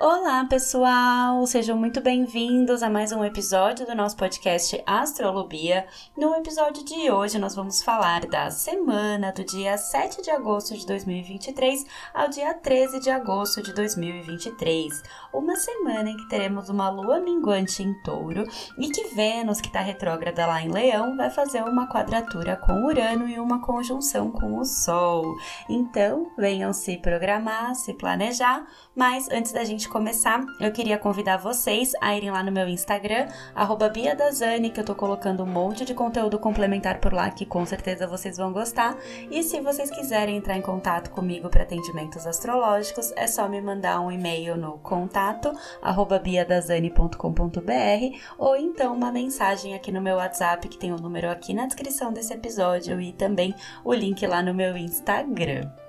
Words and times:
Olá, 0.00 0.44
pessoal! 0.44 1.44
Sejam 1.44 1.76
muito 1.76 2.00
bem-vindos 2.00 2.84
a 2.84 2.88
mais 2.88 3.10
um 3.10 3.24
episódio 3.24 3.84
do 3.84 3.96
nosso 3.96 4.16
podcast 4.16 4.80
Astrolobia. 4.86 5.88
No 6.16 6.36
episódio 6.36 6.84
de 6.84 7.10
hoje, 7.10 7.36
nós 7.36 7.56
vamos 7.56 7.82
falar 7.82 8.24
da 8.26 8.48
semana 8.48 9.32
do 9.32 9.44
dia 9.44 9.76
7 9.76 10.22
de 10.22 10.30
agosto 10.30 10.76
de 10.76 10.86
2023 10.86 11.84
ao 12.14 12.28
dia 12.28 12.54
13 12.54 13.00
de 13.00 13.10
agosto 13.10 13.60
de 13.60 13.74
2023. 13.74 15.02
Uma 15.34 15.56
semana 15.56 16.10
em 16.10 16.16
que 16.16 16.28
teremos 16.28 16.68
uma 16.68 16.88
lua 16.88 17.18
minguante 17.18 17.82
em 17.82 17.92
touro 18.04 18.44
e 18.78 18.88
que 18.90 19.08
Vênus, 19.16 19.60
que 19.60 19.66
está 19.66 19.80
retrógrada 19.80 20.46
lá 20.46 20.62
em 20.62 20.70
Leão, 20.70 21.16
vai 21.16 21.28
fazer 21.28 21.64
uma 21.64 21.88
quadratura 21.88 22.56
com 22.56 22.84
Urano 22.84 23.28
e 23.28 23.40
uma 23.40 23.60
conjunção 23.60 24.30
com 24.30 24.58
o 24.58 24.64
Sol. 24.64 25.36
Então, 25.68 26.30
venham 26.38 26.72
se 26.72 26.98
programar, 26.98 27.74
se 27.74 27.92
planejar, 27.94 28.64
mas 28.94 29.28
antes 29.30 29.50
da 29.50 29.64
gente 29.64 29.87
começar, 29.88 30.44
eu 30.60 30.70
queria 30.70 30.98
convidar 30.98 31.36
vocês 31.36 31.92
a 32.00 32.16
irem 32.16 32.30
lá 32.30 32.42
no 32.42 32.52
meu 32.52 32.68
Instagram, 32.68 33.28
BiaDazani, 33.92 34.70
que 34.70 34.80
eu 34.80 34.84
tô 34.84 34.94
colocando 34.94 35.42
um 35.42 35.46
monte 35.46 35.84
de 35.84 35.94
conteúdo 35.94 36.38
complementar 36.38 37.00
por 37.00 37.12
lá 37.12 37.30
que 37.30 37.46
com 37.46 37.64
certeza 37.64 38.06
vocês 38.06 38.36
vão 38.36 38.52
gostar. 38.52 38.96
E 39.30 39.42
se 39.42 39.60
vocês 39.60 39.90
quiserem 39.90 40.36
entrar 40.36 40.56
em 40.56 40.62
contato 40.62 41.10
comigo 41.10 41.48
para 41.48 41.62
atendimentos 41.62 42.26
astrológicos, 42.26 43.12
é 43.16 43.26
só 43.26 43.48
me 43.48 43.60
mandar 43.60 44.00
um 44.00 44.12
e-mail 44.12 44.56
no 44.56 44.78
contato 44.78 45.52
biadazani.com.br 46.22 48.18
ou 48.36 48.56
então 48.56 48.94
uma 48.94 49.10
mensagem 49.10 49.74
aqui 49.74 49.90
no 49.90 50.00
meu 50.00 50.16
WhatsApp, 50.16 50.68
que 50.68 50.78
tem 50.78 50.92
o 50.92 50.96
um 50.96 50.98
número 50.98 51.30
aqui 51.30 51.54
na 51.54 51.66
descrição 51.66 52.12
desse 52.12 52.34
episódio 52.34 53.00
e 53.00 53.12
também 53.12 53.54
o 53.84 53.92
link 53.92 54.26
lá 54.26 54.42
no 54.42 54.52
meu 54.54 54.76
Instagram. 54.76 55.87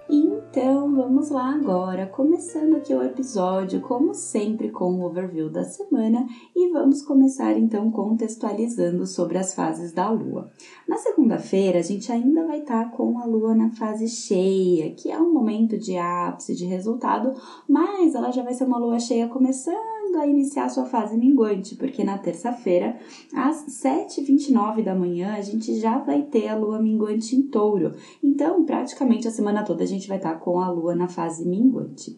Então 0.52 0.96
vamos 0.96 1.30
lá 1.30 1.54
agora, 1.54 2.08
começando 2.08 2.78
aqui 2.78 2.92
o 2.92 3.04
episódio, 3.04 3.82
como 3.82 4.16
sempre, 4.16 4.72
com 4.72 4.96
o 4.96 5.04
overview 5.04 5.48
da 5.48 5.64
semana 5.64 6.26
e 6.56 6.72
vamos 6.72 7.04
começar 7.04 7.56
então 7.56 7.92
contextualizando 7.92 9.06
sobre 9.06 9.38
as 9.38 9.54
fases 9.54 9.94
da 9.94 10.10
lua. 10.10 10.50
Na 10.88 10.98
segunda-feira, 10.98 11.78
a 11.78 11.84
gente 11.84 12.12
ainda 12.12 12.48
vai 12.48 12.62
estar 12.62 12.86
tá 12.86 12.90
com 12.90 13.20
a 13.20 13.26
lua 13.26 13.54
na 13.54 13.70
fase 13.70 14.08
cheia, 14.08 14.92
que 14.96 15.12
é 15.12 15.20
um 15.20 15.32
momento 15.32 15.78
de 15.78 15.96
ápice, 15.96 16.56
de 16.56 16.66
resultado, 16.66 17.32
mas 17.68 18.16
ela 18.16 18.32
já 18.32 18.42
vai 18.42 18.56
ser 18.56 18.64
uma 18.64 18.80
lua 18.80 19.00
cheia 19.00 19.28
começando 19.28 19.99
a 20.18 20.28
iniciar 20.28 20.70
sua 20.70 20.86
fase 20.86 21.18
minguante, 21.18 21.76
porque 21.76 22.04
na 22.04 22.18
terça-feira, 22.18 22.98
às 23.34 23.66
7h29 23.68 24.84
da 24.84 24.96
manhã, 24.96 25.34
a 25.34 25.42
gente 25.42 25.76
já 25.80 25.98
vai 26.00 26.22
ter 26.24 26.48
a 26.48 26.56
lua 26.56 26.82
minguante 26.82 27.36
em 27.36 27.44
touro. 27.44 27.94
Então, 28.24 28.64
praticamente 28.66 29.28
a 29.28 29.32
semana 29.32 29.64
toda 29.64 29.84
a 29.84 29.88
gente 29.88 30.08
vai 30.08 30.18
estar 30.18 30.36
com 30.40 30.60
a 30.60 30.70
lua 30.70 30.96
na 30.96 31.08
fase 31.08 31.48
minguante. 31.48 32.18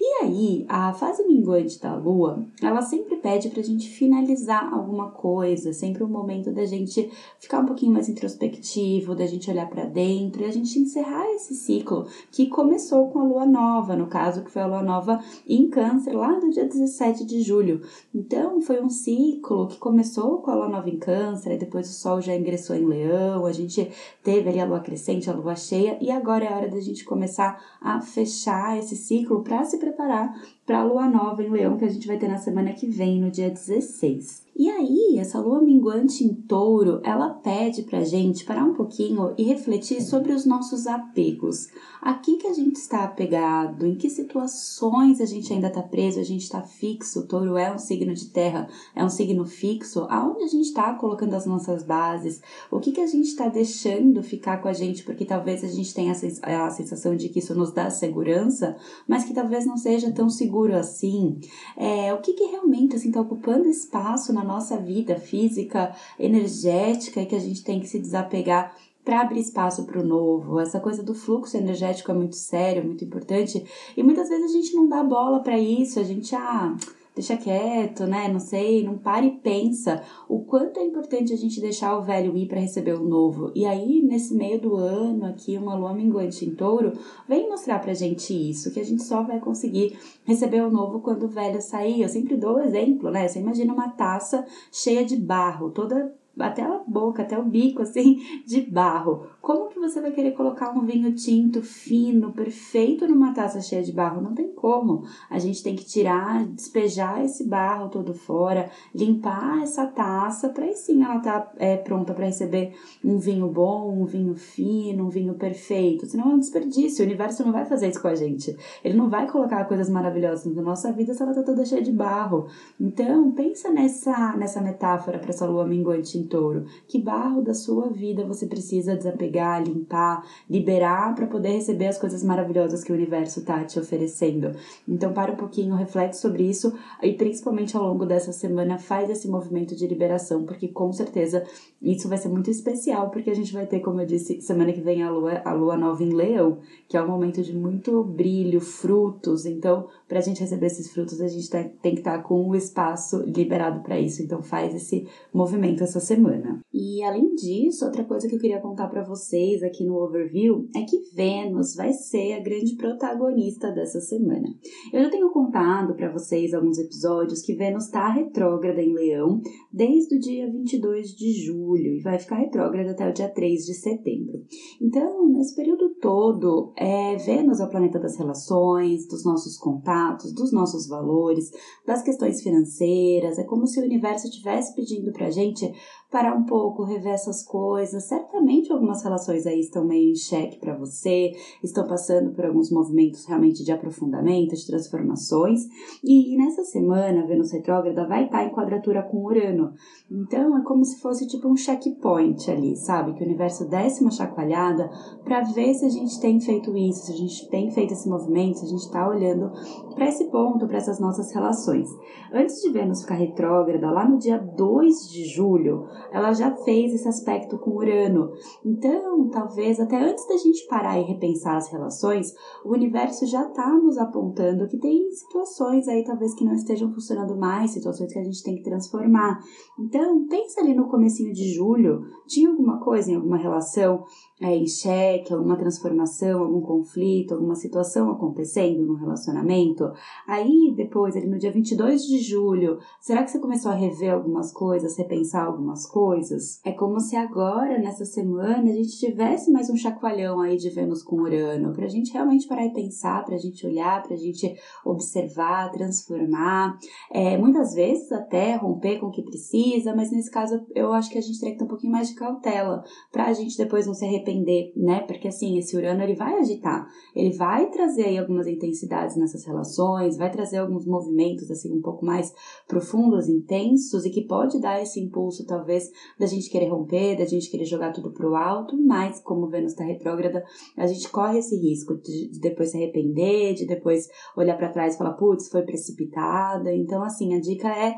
E 0.00 0.22
aí, 0.22 0.64
a 0.68 0.92
fase 0.92 1.26
minguante 1.26 1.80
da 1.80 1.94
lua, 1.94 2.44
ela 2.62 2.82
sempre 2.82 3.16
pede 3.16 3.48
pra 3.50 3.62
gente 3.62 3.88
finalizar 3.88 4.72
alguma 4.72 5.10
coisa, 5.10 5.72
sempre 5.72 6.04
um 6.04 6.08
momento 6.08 6.52
da 6.52 6.64
gente 6.64 7.10
ficar 7.38 7.60
um 7.60 7.66
pouquinho 7.66 7.92
mais 7.92 8.08
introspectivo, 8.08 9.14
da 9.14 9.26
gente 9.26 9.50
olhar 9.50 9.68
para 9.68 9.84
dentro 9.84 10.42
e 10.42 10.44
a 10.44 10.50
gente 10.50 10.78
encerrar 10.78 11.30
esse 11.34 11.54
ciclo 11.54 12.06
que 12.30 12.46
começou 12.46 13.08
com 13.08 13.20
a 13.20 13.24
lua 13.24 13.46
nova, 13.46 13.96
no 13.96 14.06
caso 14.06 14.42
que 14.42 14.50
foi 14.50 14.62
a 14.62 14.66
lua 14.66 14.82
nova 14.82 15.22
em 15.46 15.68
Câncer, 15.68 16.14
lá 16.14 16.38
do 16.38 16.50
dia 16.50 16.64
17 16.64 17.24
de 17.24 17.41
julho. 17.42 17.82
Então, 18.14 18.60
foi 18.62 18.80
um 18.80 18.88
ciclo 18.88 19.66
que 19.68 19.78
começou 19.78 20.38
com 20.38 20.50
a 20.50 20.54
lua 20.54 20.68
nova 20.68 20.88
em 20.88 20.98
Câncer, 20.98 21.52
e 21.52 21.58
depois 21.58 21.90
o 21.90 21.92
sol 21.92 22.20
já 22.20 22.34
ingressou 22.34 22.74
em 22.74 22.86
Leão, 22.86 23.44
a 23.44 23.52
gente 23.52 23.90
teve 24.22 24.48
ali 24.48 24.60
a 24.60 24.64
lua 24.64 24.80
crescente, 24.80 25.28
a 25.28 25.34
lua 25.34 25.54
cheia, 25.56 25.98
e 26.00 26.10
agora 26.10 26.44
é 26.44 26.54
hora 26.54 26.68
da 26.68 26.80
gente 26.80 27.04
começar 27.04 27.60
a 27.80 28.00
fechar 28.00 28.78
esse 28.78 28.96
ciclo 28.96 29.42
para 29.42 29.64
se 29.64 29.78
preparar 29.78 30.32
para 30.66 30.80
a 30.80 30.84
lua 30.84 31.08
nova 31.08 31.42
em 31.42 31.50
Leão 31.50 31.76
que 31.76 31.84
a 31.84 31.88
gente 31.88 32.06
vai 32.06 32.18
ter 32.18 32.28
na 32.28 32.38
semana 32.38 32.72
que 32.72 32.86
vem, 32.86 33.20
no 33.20 33.30
dia 33.30 33.50
16. 33.50 34.42
E 34.54 34.68
aí, 34.68 35.16
essa 35.18 35.40
lua 35.40 35.62
minguante 35.62 36.22
em 36.22 36.34
touro, 36.34 37.00
ela 37.02 37.30
pede 37.30 37.82
pra 37.84 38.04
gente 38.04 38.44
parar 38.44 38.64
um 38.64 38.74
pouquinho 38.74 39.32
e 39.38 39.44
refletir 39.44 40.02
sobre 40.02 40.30
os 40.32 40.44
nossos 40.44 40.86
apegos. 40.86 41.68
Aqui 42.02 42.36
que 42.36 42.46
a 42.46 42.52
gente 42.52 42.76
está 42.76 43.04
apegado, 43.04 43.86
em 43.86 43.94
que 43.94 44.10
situações 44.10 45.22
a 45.22 45.24
gente 45.24 45.50
ainda 45.52 45.68
está 45.68 45.82
preso, 45.82 46.20
a 46.20 46.22
gente 46.22 46.42
está 46.42 46.60
fixo. 46.60 47.20
O 47.20 47.26
touro 47.26 47.56
é 47.56 47.72
um 47.72 47.78
signo 47.78 48.12
de 48.12 48.26
terra, 48.26 48.68
é 48.94 49.02
um 49.02 49.08
signo 49.08 49.46
fixo. 49.46 50.06
Aonde 50.10 50.44
a 50.44 50.48
gente 50.48 50.66
está 50.66 50.92
colocando 50.94 51.34
as 51.34 51.46
nossas 51.46 51.82
bases? 51.82 52.42
O 52.70 52.78
que, 52.78 52.92
que 52.92 53.00
a 53.00 53.06
gente 53.06 53.28
está 53.28 53.48
deixando 53.48 54.22
ficar 54.22 54.60
com 54.60 54.68
a 54.68 54.72
gente? 54.74 55.02
Porque 55.02 55.24
talvez 55.24 55.64
a 55.64 55.68
gente 55.68 55.94
tenha 55.94 56.12
a 56.12 56.70
sensação 56.70 57.16
de 57.16 57.30
que 57.30 57.38
isso 57.38 57.54
nos 57.54 57.72
dá 57.72 57.88
segurança, 57.88 58.76
mas 59.08 59.24
que 59.24 59.32
talvez 59.32 59.64
não 59.64 59.78
seja 59.78 60.12
tão 60.12 60.28
seguro 60.28 60.52
assim. 60.70 61.40
É, 61.74 62.12
o 62.12 62.18
que, 62.18 62.34
que 62.34 62.44
realmente 62.44 62.96
está 63.08 63.20
ocupando 63.20 63.66
espaço 63.66 64.32
na 64.32 64.42
na 64.42 64.44
nossa 64.44 64.76
vida 64.76 65.16
física, 65.16 65.94
energética, 66.18 67.22
e 67.22 67.26
que 67.26 67.36
a 67.36 67.40
gente 67.40 67.62
tem 67.62 67.80
que 67.80 67.86
se 67.86 67.98
desapegar 67.98 68.76
para 69.04 69.20
abrir 69.20 69.40
espaço 69.40 69.84
para 69.84 70.00
o 70.00 70.04
novo. 70.04 70.60
Essa 70.60 70.80
coisa 70.80 71.02
do 71.02 71.14
fluxo 71.14 71.56
energético 71.56 72.10
é 72.10 72.14
muito 72.14 72.36
sério, 72.36 72.84
muito 72.84 73.04
importante, 73.04 73.64
e 73.96 74.02
muitas 74.02 74.28
vezes 74.28 74.50
a 74.50 74.52
gente 74.52 74.74
não 74.74 74.88
dá 74.88 75.02
bola 75.02 75.40
para 75.40 75.58
isso, 75.58 75.98
a 75.98 76.04
gente 76.04 76.34
ah, 76.34 76.76
deixa 77.14 77.36
quieto, 77.36 78.06
né? 78.06 78.28
Não 78.28 78.40
sei, 78.40 78.82
não 78.84 78.96
para 78.96 79.24
e 79.24 79.32
pensa 79.32 80.02
o 80.28 80.40
quanto 80.40 80.80
é 80.80 80.84
importante 80.84 81.32
a 81.32 81.36
gente 81.36 81.60
deixar 81.60 81.96
o 81.96 82.02
velho 82.02 82.36
ir 82.36 82.46
para 82.46 82.60
receber 82.60 82.94
o 82.94 83.04
novo. 83.04 83.52
E 83.54 83.66
aí, 83.66 84.02
nesse 84.02 84.34
meio 84.34 84.60
do 84.60 84.76
ano, 84.76 85.26
aqui, 85.26 85.56
uma 85.56 85.74
lua 85.74 85.94
minguante 85.94 86.44
em 86.44 86.54
touro, 86.54 86.92
vem 87.28 87.48
mostrar 87.48 87.78
pra 87.80 87.94
gente 87.94 88.32
isso, 88.32 88.72
que 88.72 88.80
a 88.80 88.84
gente 88.84 89.02
só 89.02 89.22
vai 89.22 89.40
conseguir 89.40 89.98
receber 90.24 90.62
o 90.62 90.70
novo 90.70 91.00
quando 91.00 91.24
o 91.24 91.28
velho 91.28 91.60
sair. 91.60 92.02
Eu 92.02 92.08
sempre 92.08 92.36
dou 92.36 92.56
o 92.56 92.60
exemplo, 92.60 93.10
né? 93.10 93.28
Você 93.28 93.40
imagina 93.40 93.72
uma 93.72 93.90
taça 93.90 94.46
cheia 94.70 95.04
de 95.04 95.16
barro, 95.16 95.70
toda 95.70 96.14
até 96.38 96.62
a 96.62 96.80
boca, 96.86 97.22
até 97.22 97.38
o 97.38 97.44
bico, 97.44 97.82
assim, 97.82 98.20
de 98.46 98.62
barro. 98.62 99.26
Como 99.42 99.68
que 99.68 99.80
você 99.80 100.00
vai 100.00 100.12
querer 100.12 100.30
colocar 100.30 100.70
um 100.70 100.86
vinho 100.86 101.12
tinto 101.16 101.62
fino, 101.62 102.32
perfeito 102.32 103.08
numa 103.08 103.34
taça 103.34 103.60
cheia 103.60 103.82
de 103.82 103.90
barro? 103.90 104.22
Não 104.22 104.36
tem 104.36 104.52
como. 104.52 105.02
A 105.28 105.36
gente 105.40 105.64
tem 105.64 105.74
que 105.74 105.84
tirar, 105.84 106.46
despejar 106.46 107.24
esse 107.24 107.42
barro 107.42 107.88
todo 107.88 108.14
fora, 108.14 108.70
limpar 108.94 109.60
essa 109.60 109.84
taça, 109.84 110.48
para 110.48 110.64
aí 110.64 110.76
sim 110.76 111.02
ela 111.02 111.18
tá 111.18 111.52
é, 111.56 111.76
pronta 111.76 112.14
para 112.14 112.26
receber 112.26 112.72
um 113.04 113.18
vinho 113.18 113.48
bom, 113.48 113.92
um 113.92 114.04
vinho 114.04 114.36
fino, 114.36 115.06
um 115.06 115.08
vinho 115.08 115.34
perfeito. 115.34 116.06
Senão 116.06 116.30
é 116.30 116.34
um 116.34 116.38
desperdício. 116.38 117.04
O 117.04 117.08
universo 117.08 117.44
não 117.44 117.50
vai 117.50 117.64
fazer 117.64 117.88
isso 117.88 118.00
com 118.00 118.06
a 118.06 118.14
gente. 118.14 118.56
Ele 118.84 118.96
não 118.96 119.10
vai 119.10 119.28
colocar 119.28 119.64
coisas 119.64 119.90
maravilhosas 119.90 120.54
na 120.54 120.62
nossa 120.62 120.92
vida 120.92 121.14
se 121.14 121.20
ela 121.20 121.34
tá 121.34 121.42
toda 121.42 121.64
cheia 121.64 121.82
de 121.82 121.90
barro. 121.90 122.46
Então, 122.80 123.32
pensa 123.32 123.70
nessa, 123.70 124.36
nessa 124.36 124.60
metáfora 124.60 125.18
para 125.18 125.30
essa 125.30 125.46
lua 125.46 125.66
minguante 125.66 126.16
em 126.16 126.28
touro. 126.28 126.64
Que 126.86 127.00
barro 127.00 127.42
da 127.42 127.54
sua 127.54 127.88
vida 127.88 128.24
você 128.24 128.46
precisa 128.46 128.94
desapegar, 128.94 129.31
limpar, 129.60 130.24
liberar 130.48 131.14
para 131.14 131.26
poder 131.26 131.50
receber 131.50 131.86
as 131.86 131.98
coisas 131.98 132.22
maravilhosas 132.22 132.82
que 132.82 132.92
o 132.92 132.94
universo 132.94 133.40
está 133.40 133.64
te 133.64 133.78
oferecendo. 133.78 134.52
Então, 134.86 135.12
para 135.12 135.32
um 135.32 135.36
pouquinho, 135.36 135.74
reflete 135.74 136.16
sobre 136.16 136.42
isso 136.42 136.72
e 137.02 137.12
principalmente 137.14 137.76
ao 137.76 137.84
longo 137.84 138.04
dessa 138.04 138.32
semana 138.32 138.78
faz 138.78 139.10
esse 139.10 139.28
movimento 139.28 139.74
de 139.76 139.86
liberação, 139.86 140.44
porque 140.44 140.68
com 140.68 140.92
certeza 140.92 141.44
isso 141.80 142.08
vai 142.08 142.18
ser 142.18 142.28
muito 142.28 142.50
especial, 142.50 143.10
porque 143.10 143.30
a 143.30 143.34
gente 143.34 143.52
vai 143.52 143.66
ter, 143.66 143.80
como 143.80 144.00
eu 144.00 144.06
disse, 144.06 144.40
semana 144.40 144.72
que 144.72 144.80
vem 144.80 145.02
a 145.02 145.10
lua, 145.10 145.42
a 145.44 145.52
lua 145.52 145.76
nova 145.76 146.02
em 146.02 146.10
Leão, 146.10 146.58
que 146.88 146.96
é 146.96 147.02
um 147.02 147.08
momento 147.08 147.42
de 147.42 147.52
muito 147.52 148.02
brilho, 148.04 148.60
frutos. 148.60 149.46
Então, 149.46 149.88
para 150.12 150.20
a 150.20 150.22
gente 150.22 150.42
receber 150.42 150.66
esses 150.66 150.92
frutos, 150.92 151.18
a 151.22 151.26
gente 151.26 151.48
tem 151.48 151.94
que 151.94 152.00
estar 152.00 152.18
tá 152.18 152.22
com 152.22 152.46
o 152.46 152.54
espaço 152.54 153.22
liberado 153.22 153.82
para 153.82 153.98
isso. 153.98 154.22
Então, 154.22 154.42
faz 154.42 154.74
esse 154.74 155.06
movimento 155.32 155.82
essa 155.82 155.98
semana 155.98 156.42
semana. 156.42 156.60
E 156.72 157.02
além 157.02 157.34
disso, 157.34 157.84
outra 157.84 158.04
coisa 158.04 158.28
que 158.28 158.34
eu 158.34 158.38
queria 158.38 158.60
contar 158.60 158.88
para 158.88 159.02
vocês 159.02 159.62
aqui 159.62 159.84
no 159.84 159.96
overview 159.96 160.68
é 160.74 160.82
que 160.82 161.00
Vênus 161.14 161.74
vai 161.74 161.92
ser 161.92 162.34
a 162.34 162.40
grande 162.40 162.76
protagonista 162.76 163.70
dessa 163.70 164.00
semana. 164.00 164.48
Eu 164.92 165.02
já 165.02 165.10
tenho 165.10 165.30
contado 165.30 165.94
para 165.94 166.12
vocês 166.12 166.52
alguns 166.52 166.78
episódios 166.78 167.42
que 167.42 167.54
Vênus 167.54 167.84
está 167.84 168.10
retrógrada 168.10 168.82
em 168.82 168.92
Leão 168.92 169.40
desde 169.72 170.16
o 170.16 170.20
dia 170.20 170.50
22 170.50 171.08
de 171.14 171.32
julho 171.44 171.94
e 171.94 172.02
vai 172.02 172.18
ficar 172.18 172.36
retrógrada 172.36 172.90
até 172.90 173.08
o 173.08 173.12
dia 173.12 173.28
3 173.28 173.64
de 173.64 173.74
setembro. 173.74 174.42
Então, 174.80 175.28
nesse 175.28 175.54
período 175.54 175.94
todo, 176.00 176.72
é, 176.76 177.16
Vênus 177.16 177.60
é 177.60 177.64
o 177.64 177.70
planeta 177.70 177.98
das 177.98 178.16
relações, 178.16 179.06
dos 179.06 179.24
nossos 179.24 179.56
contatos, 179.56 180.01
dos 180.10 180.52
nossos 180.52 180.86
valores, 180.86 181.50
das 181.86 182.02
questões 182.02 182.42
financeiras. 182.42 183.38
É 183.38 183.44
como 183.44 183.66
se 183.66 183.80
o 183.80 183.84
universo 183.84 184.26
estivesse 184.26 184.74
pedindo 184.74 185.12
para 185.12 185.30
gente 185.30 185.72
parar 186.12 186.36
um 186.36 186.44
pouco 186.44 186.84
rever 186.84 187.14
essas 187.14 187.42
coisas. 187.42 188.04
Certamente 188.04 188.70
algumas 188.70 189.02
relações 189.02 189.46
aí 189.46 189.60
estão 189.60 189.84
meio 189.84 190.10
em 190.10 190.14
xeque 190.14 190.58
para 190.58 190.76
você, 190.76 191.32
estão 191.64 191.86
passando 191.86 192.30
por 192.32 192.44
alguns 192.44 192.70
movimentos 192.70 193.24
realmente 193.24 193.64
de 193.64 193.72
aprofundamento, 193.72 194.54
de 194.54 194.66
transformações. 194.66 195.62
E 196.04 196.36
nessa 196.36 196.62
semana, 196.64 197.26
Vênus 197.26 197.50
retrógrada 197.50 198.06
vai 198.06 198.26
estar 198.26 198.44
em 198.44 198.50
quadratura 198.50 199.02
com 199.02 199.24
Urano. 199.24 199.72
Então 200.10 200.58
é 200.58 200.62
como 200.62 200.84
se 200.84 201.00
fosse 201.00 201.26
tipo 201.26 201.48
um 201.48 201.56
checkpoint 201.56 202.50
ali, 202.50 202.76
sabe? 202.76 203.14
Que 203.14 203.22
o 203.22 203.26
universo 203.26 203.66
desse 203.68 204.02
uma 204.02 204.10
chacoalhada 204.10 204.90
para 205.24 205.40
ver 205.40 205.72
se 205.74 205.86
a 205.86 205.88
gente 205.88 206.20
tem 206.20 206.38
feito 206.38 206.76
isso, 206.76 207.06
se 207.06 207.12
a 207.12 207.16
gente 207.16 207.48
tem 207.48 207.70
feito 207.70 207.94
esse 207.94 208.08
movimento, 208.08 208.58
se 208.58 208.66
a 208.66 208.68
gente 208.68 208.84
está 208.84 209.08
olhando 209.08 209.50
para 209.94 210.08
esse 210.08 210.24
ponto, 210.26 210.66
para 210.66 210.76
essas 210.76 211.00
nossas 211.00 211.32
relações. 211.32 211.88
Antes 212.32 212.60
de 212.60 212.70
Vênus 212.70 213.02
ficar 213.02 213.14
retrógrada, 213.14 213.90
lá 213.90 214.06
no 214.06 214.18
dia 214.18 214.36
2 214.36 215.08
de 215.10 215.24
julho, 215.24 215.86
ela 216.10 216.32
já 216.32 216.54
fez 216.56 216.94
esse 216.94 217.08
aspecto 217.08 217.58
com 217.58 217.72
Urano. 217.72 218.30
Então, 218.64 219.28
talvez 219.30 219.78
até 219.78 219.96
antes 219.96 220.26
da 220.26 220.36
gente 220.36 220.66
parar 220.66 220.98
e 220.98 221.04
repensar 221.04 221.56
as 221.56 221.70
relações, 221.70 222.32
o 222.64 222.72
universo 222.72 223.26
já 223.26 223.46
está 223.46 223.70
nos 223.74 223.98
apontando 223.98 224.66
que 224.68 224.78
tem 224.78 225.10
situações 225.10 225.86
aí 225.88 226.04
talvez 226.04 226.34
que 226.34 226.44
não 226.44 226.54
estejam 226.54 226.92
funcionando 226.92 227.36
mais, 227.36 227.72
situações 227.72 228.12
que 228.12 228.18
a 228.18 228.24
gente 228.24 228.42
tem 228.42 228.56
que 228.56 228.62
transformar. 228.62 229.38
Então, 229.78 230.26
pensa 230.26 230.60
ali 230.60 230.74
no 230.74 230.88
comecinho 230.88 231.32
de 231.32 231.54
julho, 231.54 232.00
tinha 232.26 232.50
alguma 232.50 232.80
coisa 232.80 233.10
em 233.10 233.16
alguma 233.16 233.36
relação 233.36 234.04
é, 234.42 234.56
em 234.56 234.66
xeque, 234.66 235.32
alguma 235.32 235.56
transformação, 235.56 236.42
algum 236.42 236.60
conflito, 236.60 237.34
alguma 237.34 237.54
situação 237.54 238.10
acontecendo 238.10 238.84
no 238.84 238.94
relacionamento, 238.94 239.88
aí 240.26 240.74
depois, 240.76 241.16
ali 241.16 241.28
no 241.28 241.38
dia 241.38 241.52
22 241.52 242.02
de 242.02 242.18
julho, 242.18 242.78
será 243.00 243.22
que 243.22 243.30
você 243.30 243.38
começou 243.38 243.70
a 243.70 243.76
rever 243.76 244.12
algumas 244.12 244.52
coisas, 244.52 244.98
repensar 244.98 245.46
algumas 245.46 245.86
coisas? 245.86 246.60
É 246.64 246.72
como 246.72 246.98
se 246.98 247.14
agora, 247.14 247.78
nessa 247.78 248.04
semana, 248.04 248.68
a 248.68 248.74
gente 248.74 248.98
tivesse 248.98 249.52
mais 249.52 249.70
um 249.70 249.76
chacoalhão 249.76 250.40
aí 250.40 250.56
de 250.56 250.70
Vênus 250.70 251.04
com 251.04 251.22
Urano, 251.22 251.72
pra 251.72 251.86
gente 251.86 252.12
realmente 252.12 252.48
parar 252.48 252.66
e 252.66 252.72
pensar, 252.72 253.24
pra 253.24 253.38
gente 253.38 253.64
olhar, 253.64 254.02
pra 254.02 254.16
gente 254.16 254.52
observar, 254.84 255.70
transformar, 255.70 256.76
é, 257.12 257.38
muitas 257.38 257.74
vezes 257.74 258.10
até 258.10 258.56
romper 258.56 258.98
com 258.98 259.06
o 259.06 259.12
que 259.12 259.22
precisa, 259.22 259.94
mas 259.94 260.10
nesse 260.10 260.30
caso 260.30 260.66
eu 260.74 260.92
acho 260.92 261.10
que 261.10 261.18
a 261.18 261.22
gente 261.22 261.38
teria 261.38 261.52
que 261.54 261.58
ter 261.60 261.64
um 261.64 261.68
pouquinho 261.68 261.92
mais 261.92 262.08
de 262.08 262.16
cautela, 262.16 262.82
pra 263.12 263.32
gente 263.32 263.56
depois 263.56 263.86
não 263.86 263.94
se 263.94 264.04
arrepender 264.04 264.31
depender, 264.32 264.72
né? 264.76 265.00
Porque 265.06 265.28
assim, 265.28 265.58
esse 265.58 265.76
Urano 265.76 266.02
ele 266.02 266.14
vai 266.14 266.34
agitar, 266.38 266.86
ele 267.14 267.36
vai 267.36 267.70
trazer 267.70 268.04
aí 268.04 268.18
algumas 268.18 268.46
intensidades 268.46 269.16
nessas 269.16 269.44
relações, 269.44 270.16
vai 270.16 270.30
trazer 270.30 270.58
alguns 270.58 270.86
movimentos 270.86 271.50
assim 271.50 271.72
um 271.72 271.80
pouco 271.80 272.04
mais 272.04 272.32
profundos, 272.66 273.28
intensos 273.28 274.04
e 274.04 274.10
que 274.10 274.26
pode 274.26 274.60
dar 274.60 274.80
esse 274.80 275.00
impulso 275.00 275.46
talvez 275.46 275.90
da 276.18 276.26
gente 276.26 276.50
querer 276.50 276.68
romper, 276.68 277.16
da 277.16 277.24
gente 277.24 277.50
querer 277.50 277.64
jogar 277.64 277.92
tudo 277.92 278.12
pro 278.12 278.34
alto, 278.34 278.76
mas 278.76 279.20
como 279.20 279.48
Vênus 279.48 279.72
está 279.72 279.84
retrógrada, 279.84 280.44
a 280.76 280.86
gente 280.86 281.08
corre 281.10 281.38
esse 281.38 281.56
risco 281.56 281.94
de 281.96 282.30
depois 282.40 282.70
se 282.70 282.76
arrepender, 282.76 283.54
de 283.54 283.66
depois 283.66 284.08
olhar 284.36 284.56
para 284.56 284.70
trás 284.70 284.94
e 284.94 284.98
falar, 284.98 285.12
putz, 285.14 285.48
foi 285.48 285.62
precipitada. 285.62 286.74
Então 286.74 287.02
assim, 287.02 287.34
a 287.34 287.40
dica 287.40 287.68
é 287.68 287.94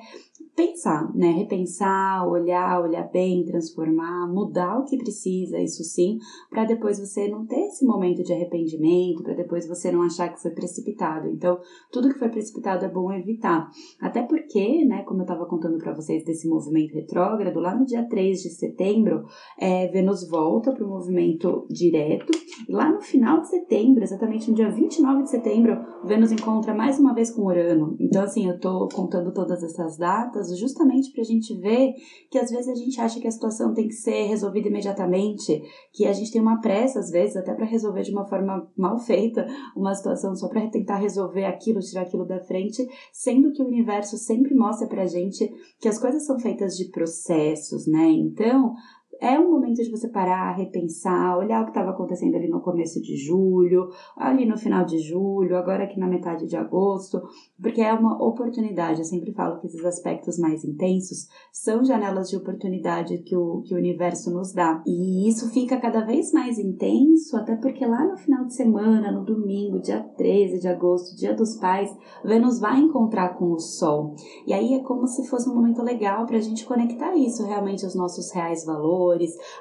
pensar, 0.56 1.12
né? 1.14 1.30
Repensar, 1.32 2.26
olhar, 2.28 2.80
olhar 2.80 3.08
bem, 3.10 3.44
transformar, 3.44 4.28
mudar 4.28 4.78
o 4.78 4.84
que 4.84 4.96
precisa, 4.96 5.58
isso 5.58 5.82
sim, 5.84 6.18
para 6.50 6.64
depois 6.64 6.98
você 6.98 7.28
não 7.28 7.46
ter 7.46 7.60
esse 7.66 7.84
momento 7.84 8.22
de 8.22 8.32
arrependimento, 8.32 9.22
para 9.22 9.34
depois 9.34 9.66
você 9.68 9.90
não 9.90 10.02
achar 10.02 10.28
que 10.28 10.40
foi 10.40 10.52
precipitado. 10.52 11.28
Então, 11.28 11.58
tudo 11.92 12.08
que 12.08 12.18
foi 12.18 12.28
precipitado 12.28 12.84
é 12.84 12.88
bom 12.88 13.12
evitar. 13.12 13.68
Até 14.00 14.22
porque, 14.22 14.84
né, 14.84 15.02
como 15.02 15.20
eu 15.20 15.24
estava 15.24 15.46
contando 15.46 15.78
para 15.78 15.94
vocês 15.94 16.24
desse 16.24 16.48
movimento 16.48 16.94
retrógrado, 16.94 17.60
lá 17.60 17.74
no 17.74 17.84
dia 17.84 18.06
3 18.08 18.42
de 18.42 18.50
setembro, 18.50 19.24
é, 19.58 19.88
Vênus 19.88 20.28
volta 20.28 20.72
para 20.72 20.84
o 20.84 20.88
movimento 20.88 21.66
direto, 21.68 22.32
e 22.68 22.72
lá 22.72 22.92
no 22.92 23.00
final 23.00 23.40
de 23.40 23.48
setembro, 23.48 24.02
exatamente 24.02 24.48
no 24.48 24.56
dia 24.56 24.70
29 24.70 25.24
de 25.24 25.30
setembro, 25.30 25.76
Vênus 26.04 26.32
encontra 26.32 26.74
mais 26.74 26.98
uma 26.98 27.14
vez 27.14 27.30
com 27.30 27.42
Urano. 27.42 27.96
Então, 28.00 28.22
assim, 28.22 28.48
eu 28.48 28.54
estou 28.54 28.88
contando 28.88 29.32
todas 29.32 29.62
essas 29.62 29.96
datas 29.96 30.23
justamente 30.56 31.12
para 31.12 31.22
a 31.22 31.24
gente 31.24 31.54
ver 31.56 31.94
que 32.30 32.38
às 32.38 32.50
vezes 32.50 32.68
a 32.68 32.74
gente 32.74 33.00
acha 33.00 33.20
que 33.20 33.26
a 33.26 33.30
situação 33.30 33.72
tem 33.74 33.88
que 33.88 33.94
ser 33.94 34.26
resolvida 34.26 34.68
imediatamente, 34.68 35.62
que 35.92 36.06
a 36.06 36.12
gente 36.12 36.32
tem 36.32 36.40
uma 36.40 36.60
pressa, 36.60 37.00
às 37.00 37.10
vezes, 37.10 37.36
até 37.36 37.54
para 37.54 37.66
resolver 37.66 38.02
de 38.02 38.12
uma 38.12 38.26
forma 38.26 38.70
mal 38.76 38.98
feita 38.98 39.46
uma 39.76 39.94
situação 39.94 40.34
só 40.34 40.48
para 40.48 40.68
tentar 40.68 40.96
resolver 40.96 41.44
aquilo, 41.44 41.80
tirar 41.80 42.02
aquilo 42.02 42.24
da 42.24 42.40
frente, 42.40 42.86
sendo 43.12 43.52
que 43.52 43.62
o 43.62 43.66
universo 43.66 44.16
sempre 44.16 44.54
mostra 44.54 44.86
para 44.86 45.02
a 45.02 45.06
gente 45.06 45.48
que 45.80 45.88
as 45.88 45.98
coisas 45.98 46.24
são 46.26 46.38
feitas 46.38 46.76
de 46.76 46.90
processos, 46.90 47.86
né? 47.86 48.06
Então, 48.10 48.74
é 49.20 49.38
um 49.38 49.50
momento 49.50 49.82
de 49.82 49.90
você 49.90 50.08
parar, 50.08 50.52
repensar, 50.52 51.38
olhar 51.38 51.62
o 51.62 51.64
que 51.64 51.70
estava 51.70 51.90
acontecendo 51.90 52.34
ali 52.34 52.48
no 52.48 52.60
começo 52.60 53.00
de 53.00 53.16
julho, 53.16 53.88
ali 54.16 54.46
no 54.46 54.56
final 54.56 54.84
de 54.84 54.98
julho, 54.98 55.56
agora 55.56 55.84
aqui 55.84 55.98
na 55.98 56.06
metade 56.06 56.46
de 56.46 56.56
agosto, 56.56 57.20
porque 57.60 57.80
é 57.80 57.92
uma 57.92 58.22
oportunidade. 58.22 59.00
Eu 59.00 59.04
sempre 59.04 59.32
falo 59.32 59.58
que 59.60 59.66
esses 59.66 59.84
aspectos 59.84 60.38
mais 60.38 60.64
intensos 60.64 61.28
são 61.52 61.84
janelas 61.84 62.28
de 62.28 62.36
oportunidade 62.36 63.18
que 63.18 63.36
o, 63.36 63.62
que 63.62 63.74
o 63.74 63.78
universo 63.78 64.32
nos 64.32 64.52
dá. 64.52 64.82
E 64.86 65.28
isso 65.28 65.50
fica 65.50 65.80
cada 65.80 66.04
vez 66.04 66.32
mais 66.32 66.58
intenso, 66.58 67.36
até 67.36 67.56
porque 67.56 67.86
lá 67.86 68.06
no 68.06 68.16
final 68.16 68.44
de 68.44 68.54
semana, 68.54 69.12
no 69.12 69.24
domingo, 69.24 69.80
dia 69.80 70.00
13 70.16 70.60
de 70.60 70.68
agosto, 70.68 71.16
dia 71.16 71.34
dos 71.34 71.56
pais, 71.56 71.90
Vênus 72.24 72.58
vai 72.58 72.80
encontrar 72.80 73.38
com 73.38 73.52
o 73.52 73.58
Sol. 73.58 74.14
E 74.46 74.52
aí 74.52 74.74
é 74.74 74.80
como 74.80 75.06
se 75.06 75.26
fosse 75.28 75.48
um 75.48 75.54
momento 75.54 75.82
legal 75.82 76.26
para 76.26 76.36
a 76.36 76.40
gente 76.40 76.64
conectar 76.64 77.14
isso 77.16 77.44
realmente 77.44 77.84
aos 77.84 77.94
nossos 77.94 78.32
reais 78.32 78.64
valores 78.64 79.03